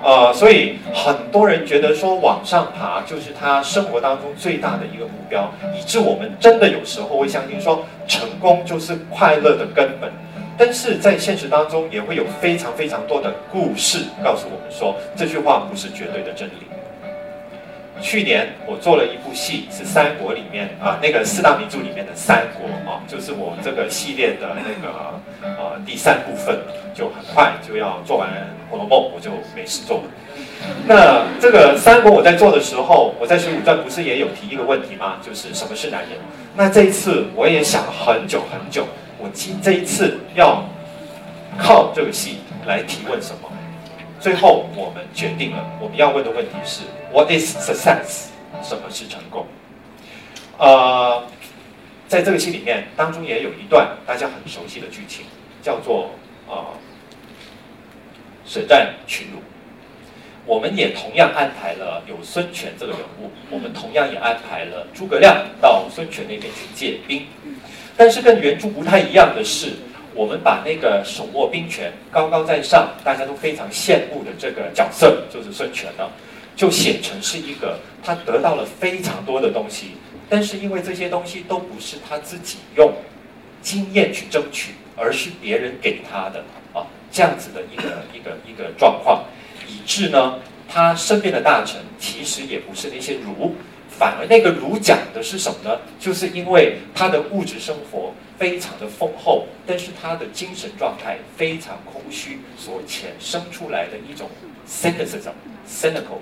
[0.04, 10.12] 呃，所以很多人觉得说往上爬就是他生活当中最大的一个目标，以致我们真的有时候会相信说成功就是快乐的根本。
[10.58, 16.54] 但是在现实当中，也会有非常非常多的故事告诉我们说这句话不是绝对的真理。
[18.00, 26.60] 去年我做了一部戏，是三国里面啊，那个四大名著里面的三国啊，就是我这个系列的那个呃第三部分，
[26.94, 28.30] 就很快就要做完
[28.70, 30.04] 《红楼梦》，我就没事做了。
[30.86, 35.18] 那这个三国我在做的时候，我在《水浒传》不是也有提一个问题吗？
[35.24, 36.12] 就是什么是男人？
[36.56, 38.86] 那这一次我也想了很久很久，
[39.20, 40.64] 我今这一次要
[41.58, 43.52] 靠这个戏来提问什么？
[44.20, 48.28] 最后，我们决定了，我们要问的问题是：What is success？
[48.64, 49.46] 什么是成功？
[50.58, 51.24] 呃，
[52.08, 55.26] 在这个戏里面，当中也有一段大家很熟悉的剧情，
[55.62, 56.12] 叫做
[56.48, 56.56] 呃
[58.46, 59.40] 舍战群儒。
[60.46, 67.28] 我们也同样安排了有孙权这个人物，我们同样也安排了诸葛亮到孙权那边去借兵。
[67.98, 69.74] 但是跟原著不太一样的是。
[70.16, 76.10] 我们把那个手握兵权、高高在上、大家都非常羡慕的这个角色，就是孙权呢，
[76.56, 79.92] 就写成是一个他得到了非常多的东西，
[80.28, 82.92] 但是因为这些东西都不是他自己用
[83.62, 86.44] 经验去争取，而是别人给他的
[86.74, 86.82] 啊，
[87.12, 89.24] 这样子的一个 一个一个状况，
[89.68, 93.56] 以致呢，他身边的大臣其实也不是那些儒。
[93.98, 95.80] 反而那个儒讲的是什么呢？
[96.00, 104.30] 就是因为他的物质生活非常的丰厚，但是他的精神状态非常空虚，所衍生出来的一种
[104.70, 105.32] cynicism、
[105.68, 106.22] cynical、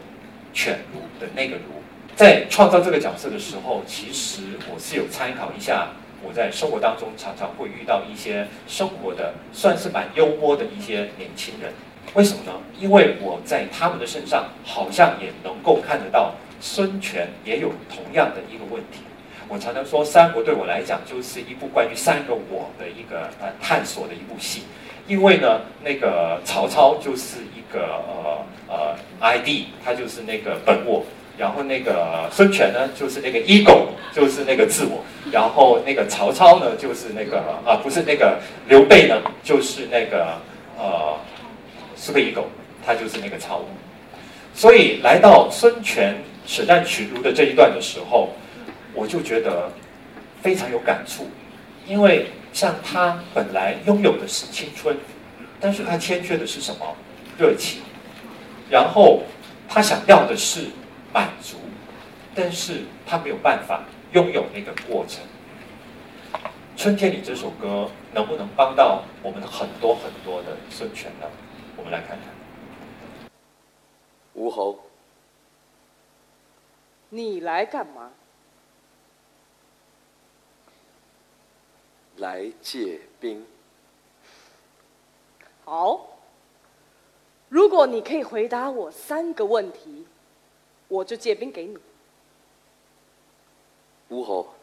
[0.54, 1.84] 犬儒的那个儒，
[2.16, 4.42] 在创造这个角色的时候，其实
[4.74, 5.90] 我是有参考一下
[6.24, 11.74] 我在生活当中常常会遇到一些生活的算是蛮幽默的一些年轻人。
[12.14, 12.54] 为什么呢？
[12.80, 16.34] 因为我在他们的身上好像也能够看得到。
[16.60, 19.02] 孙权也有同样的一个问题。
[19.48, 24.64] 我常常说，《三国》对我来讲就是一部关于三个我的一个呃探索的一部戏。
[25.08, 31.04] 因为呢，那个曹操就是一个呃呃 ID，他就是那个本我；
[31.38, 40.40] 然后那个孙权呢，就是那个 ego，就是那个自我；然后那个曹操呢，就是那个啊，不是那个刘备呢，就是那个
[40.76, 41.16] 呃
[41.96, 42.46] super ego，
[42.84, 43.68] 他就是那个超我。
[44.56, 46.16] 所以来到孙权。
[46.46, 48.30] 舍战取儒的这一段的时候，
[48.94, 49.72] 我就觉得
[50.42, 51.28] 非常有感触，
[51.88, 54.96] 因为像他本来拥有的是青春，
[55.60, 56.96] 但是他欠缺的是什么？
[57.38, 57.82] 热情。
[58.70, 59.24] 然后
[59.68, 60.68] 他想要的是
[61.14, 61.58] 满足，
[62.34, 63.84] 但是他没有办法
[64.14, 65.24] 拥有那个过程。
[66.78, 71.28] 春天里这首歌能不能帮到我们很多很多的孙权呢？
[71.76, 73.30] 我们来看看。
[74.34, 74.85] 吴侯。
[77.10, 78.12] 你来干嘛？
[82.18, 83.46] 来借兵。
[85.66, 86.18] 好，
[87.50, 90.06] 如果你可以回答我三个问题，
[90.88, 91.78] 我就借兵给你。
[94.08, 94.54] 吴侯，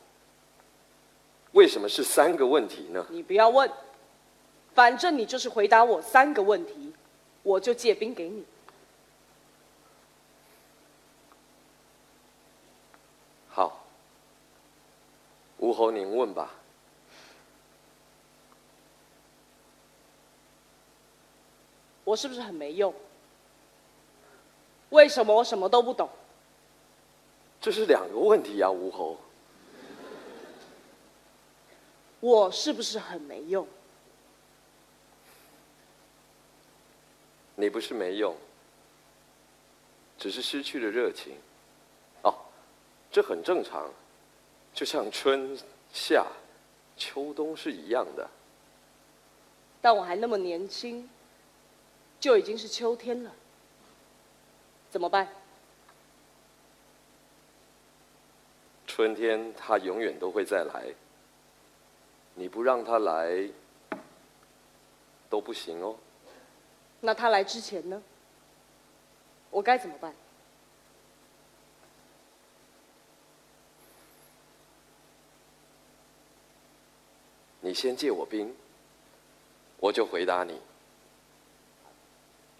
[1.53, 3.05] 为什么是三个问题呢？
[3.11, 3.71] 你不要问，
[4.75, 6.95] 反正你就是回答我三个问题，
[7.43, 8.45] 我就借兵给你。
[15.63, 16.51] 吴侯，您问吧。
[22.03, 22.93] 我是不是很没用？
[24.91, 26.11] 为什么我什么都不懂？
[27.61, 29.17] 这是两个问题呀，吴侯。
[32.19, 33.65] 我是不是很没用？
[37.55, 38.35] 你不是没用，
[40.19, 41.37] 只是失去了热情。
[42.25, 42.35] 哦，
[43.13, 43.89] 这很正常，
[44.75, 45.59] 就像春
[45.93, 46.27] 夏
[46.97, 48.29] 秋冬是一样的。
[49.81, 51.09] 但我还那么年轻，
[52.21, 53.33] 就已经是秋天了，
[54.91, 55.29] 怎么办？
[58.87, 60.95] 春天它永远都会再来，
[62.35, 63.49] 你不让它来
[65.31, 65.97] 都不行哦。
[67.01, 68.03] 那它来之前呢？
[69.51, 70.15] 我该怎么办？
[77.63, 78.55] 你先借我兵，
[79.79, 80.61] 我就回答你。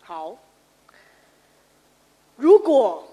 [0.01, 0.37] 好，
[2.37, 3.07] 如果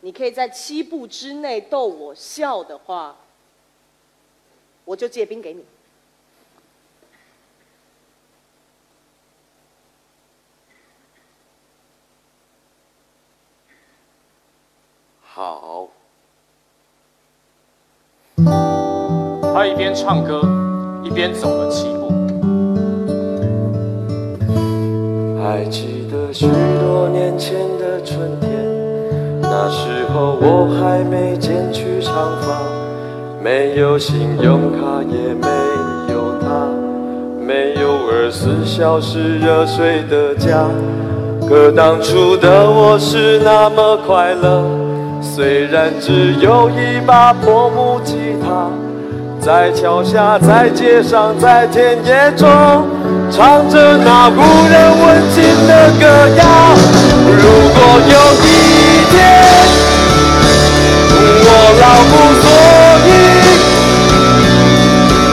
[0.00, 3.16] 你可以在七步之内逗我笑的话，
[4.84, 5.64] 我就借兵给你。
[20.00, 20.40] 唱歌，
[21.02, 22.12] 一边走了七步。
[25.42, 26.46] 还记得许
[26.80, 28.48] 多年前的春天，
[29.42, 32.62] 那时候我还没剪去长发，
[33.42, 35.48] 没有信用卡，也没
[36.12, 36.68] 有他，
[37.44, 40.68] 没有二十四小时热水的家。
[41.48, 44.62] 可当初的我是那么快乐，
[45.20, 48.70] 虽然只有一把破木吉他，
[49.48, 52.46] 在桥下，在街上，在田野中，
[53.32, 56.04] 唱着那无人问津的歌
[56.36, 56.44] 谣。
[57.24, 57.76] 如果
[58.12, 58.46] 有一
[59.08, 59.16] 天
[61.46, 61.48] 我
[61.80, 62.46] 老无所
[63.08, 63.08] 依，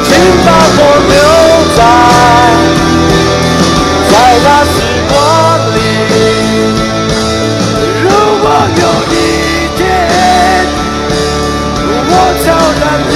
[0.06, 0.08] 请
[0.46, 0.48] 把
[0.78, 0.80] 我
[1.12, 1.14] 留
[1.76, 1.80] 在
[4.10, 4.14] 在
[4.46, 4.76] 那时
[5.12, 5.14] 光
[5.76, 5.78] 里。
[8.02, 8.08] 如
[8.40, 8.46] 果
[8.80, 9.14] 有一
[9.76, 9.84] 天
[12.08, 12.12] 我
[12.46, 12.46] 悄
[12.80, 13.14] 然离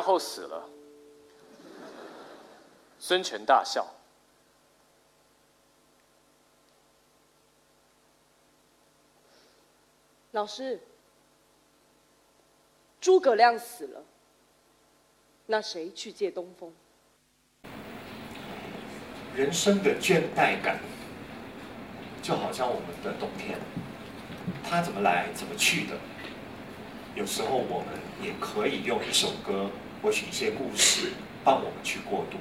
[0.00, 0.66] 然后死了。
[2.98, 3.86] 孙权大笑。
[10.30, 10.80] 老师，
[12.98, 14.02] 诸葛亮死了，
[15.44, 16.72] 那谁去借东风？
[19.36, 20.80] 人生的倦怠感，
[22.22, 23.58] 就好像我们的冬天，
[24.64, 25.98] 它怎么来怎么去的。
[27.14, 27.88] 有时候我们
[28.22, 29.68] 也可以用一首歌，
[30.02, 31.12] 或许一些故事，
[31.44, 32.38] 帮我们去过渡。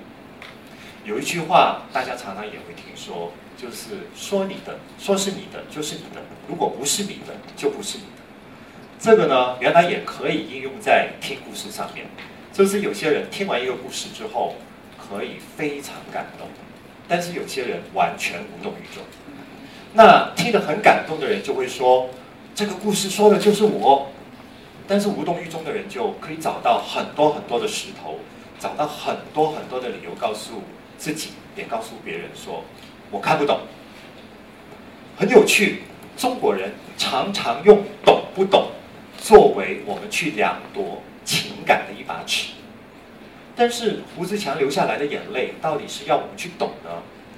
[1.06, 8.10] 有一句话，大家常常也会听说，就是说你的，说是你的就是你的，如果不是你的，就不是你的。
[9.00, 12.06] 这个呢，原来也可以应用在听故事上面，
[12.54, 14.56] 就是有些人听完一个故事之后，
[14.98, 16.48] 可以非常感动，
[17.08, 19.02] 但是有些人完全无动于衷。
[19.94, 22.10] 那听得很感动的人就会说，
[22.54, 24.12] 这个故事说的就是我，
[24.90, 28.18] 但是无动于衷的人就可以找到很多很多的石头，
[28.60, 30.64] 找到很多很多的理由告诉。
[30.98, 32.62] 自己也告诉别人说
[33.10, 33.62] ：“我看不懂。”
[35.16, 35.84] 很有趣，
[36.18, 38.72] 中国人常常用“懂不懂”
[39.18, 42.52] 作为我们去量度情感的一把尺。
[43.56, 46.90] 但是胡志强流下来的眼泪，到底是要我们去懂呢，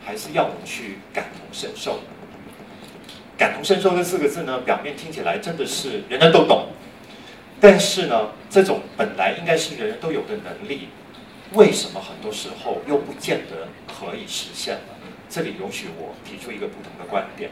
[0.03, 1.99] 还是要我们去感同身受？
[3.37, 6.69] 感同身受这四个字呢，表面听起来真的是人人都懂，
[7.61, 10.89] 但是呢，这种本来应该是人人都有的能力。
[11.53, 14.95] 为什么很多时候又不见得可以实现呢？
[15.29, 17.51] 这里容许我提出一个不同的观点，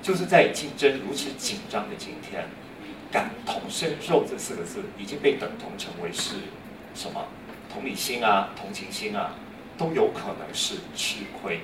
[0.00, 2.46] 就是在竞争如此紧张的今天，
[3.10, 6.36] 感同身受这四个字已经被等同成为是
[6.94, 7.26] 什么？
[7.72, 9.34] 同理心啊，同情心啊，
[9.76, 11.60] 都有可能是吃亏。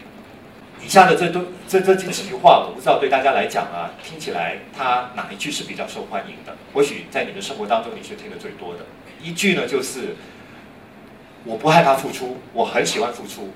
[0.85, 6.57] 以下的这都这这几句话，我不知道对大家来讲啊，听起来它哪一句是比较受欢迎的？
[6.73, 8.81] 或许在你的生活当中你是听的最多的。
[9.23, 10.17] 一句呢，就是。
[11.45, 13.51] 我不害怕付出，我很喜欢付出，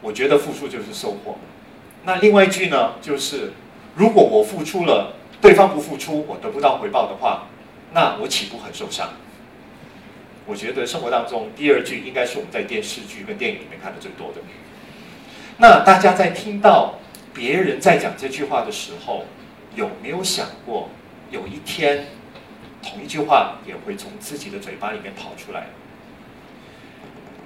[0.00, 1.36] 我觉得付出就是收获。
[2.04, 3.52] 那另外一句呢，就是
[3.96, 7.48] 如果我付出了，对方不付出，我得不到回报的话，
[7.92, 9.10] 那我岂不很受伤？
[10.46, 14.40] 我觉得生活当中第二句应该是我们在电视剧跟电影里面看的最多的。
[15.56, 16.98] 那大家在听到
[17.32, 19.24] 别人在讲这句话的时候，
[19.76, 20.88] 有没有想过，
[21.30, 22.06] 有一天
[22.82, 25.66] 同一句话也会从自己的嘴巴里面跑出来？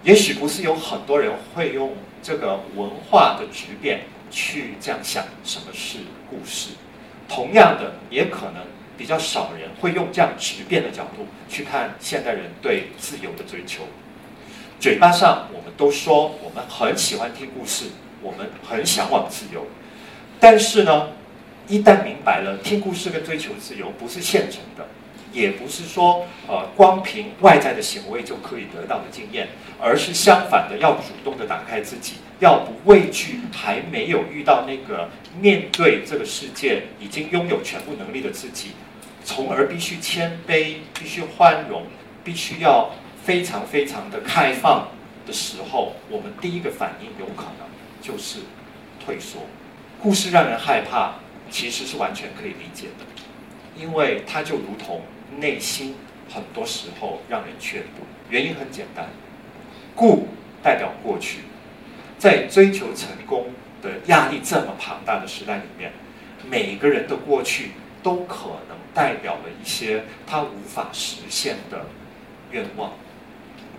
[0.03, 1.93] 也许不是有很多人会用
[2.23, 5.99] 这个文化的质变去这样想什么是
[6.31, 6.71] 故事，
[7.29, 8.63] 同样的，也可能
[8.97, 13.83] 比较少人会用这样质变的角度去看现代人对自由的追求。
[14.81, 17.87] 嘴巴上我们都说我们很喜欢听故事，
[18.22, 19.66] 我们很向往自由，
[20.39, 21.09] 但是呢，
[21.66, 24.87] 一旦明白了听故事跟追求自由不是现成的。
[25.31, 29.47] 也不是说，呃，光凭外在的行为就可以得到的经验，
[29.79, 38.70] 而是相反的，要主动的打开自己，要不畏惧还没有遇到那个面对这个世界已经拥有全部能力的自己，
[39.22, 41.83] 从而必须谦卑，必须宽容，
[42.24, 42.91] 必须要
[43.29, 44.89] 非常非常的开放
[45.26, 47.68] 的时候，我们第一个反应有可能
[48.01, 48.39] 就是
[49.05, 49.43] 退缩。
[50.01, 51.16] 故事让人害怕，
[51.51, 53.05] 其实是完全可以理解的，
[53.76, 55.03] 因为它就如同。
[55.41, 55.95] 内心
[56.33, 59.07] 很多时候让人却步，原因很简单，
[59.95, 60.26] 故
[60.62, 61.41] 代表过去，
[62.16, 63.49] 在追求成功
[63.83, 65.93] 的压力这么庞大的时代里面，
[66.51, 67.72] 每个人的过去
[68.03, 71.85] 都可能代表了一些他无法实现的
[72.51, 72.95] 愿望，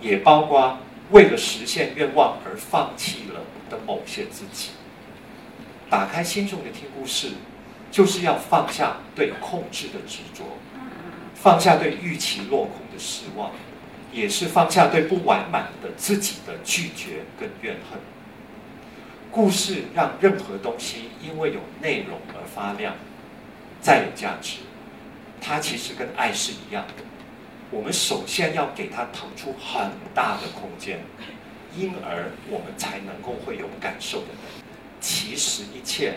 [0.00, 0.78] 也包括
[1.10, 4.70] 为了实现愿望而放弃了的某些自己。
[5.88, 7.32] 打开心中的听故事，
[7.90, 10.44] 就是要放下对控制的执着。
[11.34, 13.50] 放下对预期落空的失望，
[14.12, 17.98] 也是放下对不完满的自己的拒绝跟怨恨。
[19.30, 22.94] 故事让任何东西因为有内容而发亮，
[23.80, 24.58] 再有价值。
[25.40, 27.02] 它其实跟爱是一样的，
[27.70, 30.98] 我们首先要给他腾出很大的空间，
[31.76, 34.28] 因而我们才能够会有感受的。
[35.00, 36.14] 其实一切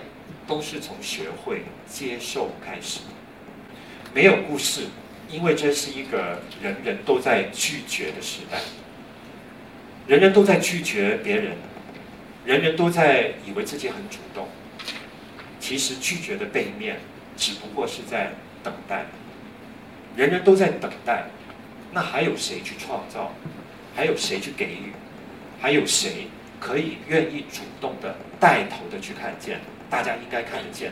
[0.47, 3.01] 都是从学会接受开始，
[4.13, 4.87] 没有故事。
[5.29, 8.59] 因为这是一个人人都在拒绝的时代，
[10.05, 11.55] 人人都在拒绝别人，
[12.45, 14.47] 人人都在以为自己很主动。
[15.59, 16.99] 其实拒绝的背面，
[17.35, 19.05] 只不过是在等待。
[20.15, 21.25] 人人都在等待，
[21.93, 23.31] 那还有谁去创造？
[23.95, 24.91] 还有谁去给予？
[25.61, 26.27] 还有谁
[26.59, 29.61] 可以愿意主动的带头的去看见？
[29.89, 30.91] 大家应该看得见，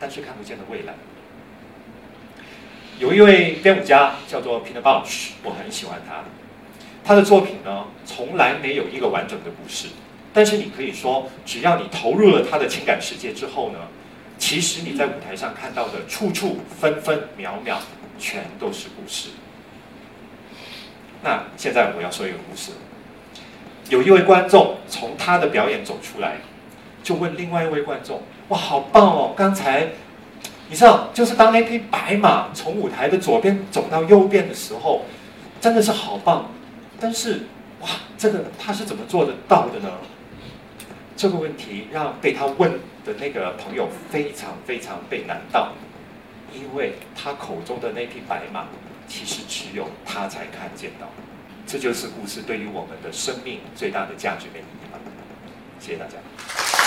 [0.00, 0.94] 但是看不见的未来。
[2.98, 6.24] 有一位编舞家叫做 Peter Bausch，我很喜欢他。
[7.04, 9.88] 他的作品呢，从来没有一个完整的故事，
[10.32, 13.78] 但是你可以说，只要你投入了他的情感世界之后呢，
[14.38, 17.78] 其实你在舞台上看到的处处分分秒秒，
[18.18, 19.28] 全都是故事。
[21.22, 22.72] 那现在我要说一个故事。
[23.88, 26.36] 有一位观众从他的表演走出来，
[27.02, 29.34] 就问另外一位观众：“哇，好棒哦！
[29.36, 29.88] 刚才。”
[30.70, 35.02] 你知道，就是当那匹白马从舞台的左边走到右边的时候，
[35.60, 36.50] 真的是好棒。
[36.98, 37.42] 但是，
[37.80, 39.90] 哇，这个他是怎么做得到的呢？
[41.14, 42.72] 这个问题让被他问
[43.04, 45.72] 的那个朋友非常非常被难到，
[46.54, 48.64] 因为他口中的那匹白马，
[49.08, 51.08] 其实只有他才看见到。
[51.66, 54.98] 这就是故事对于我们的生命最大的价值跟意义吧。
[55.80, 56.81] 谢谢大家。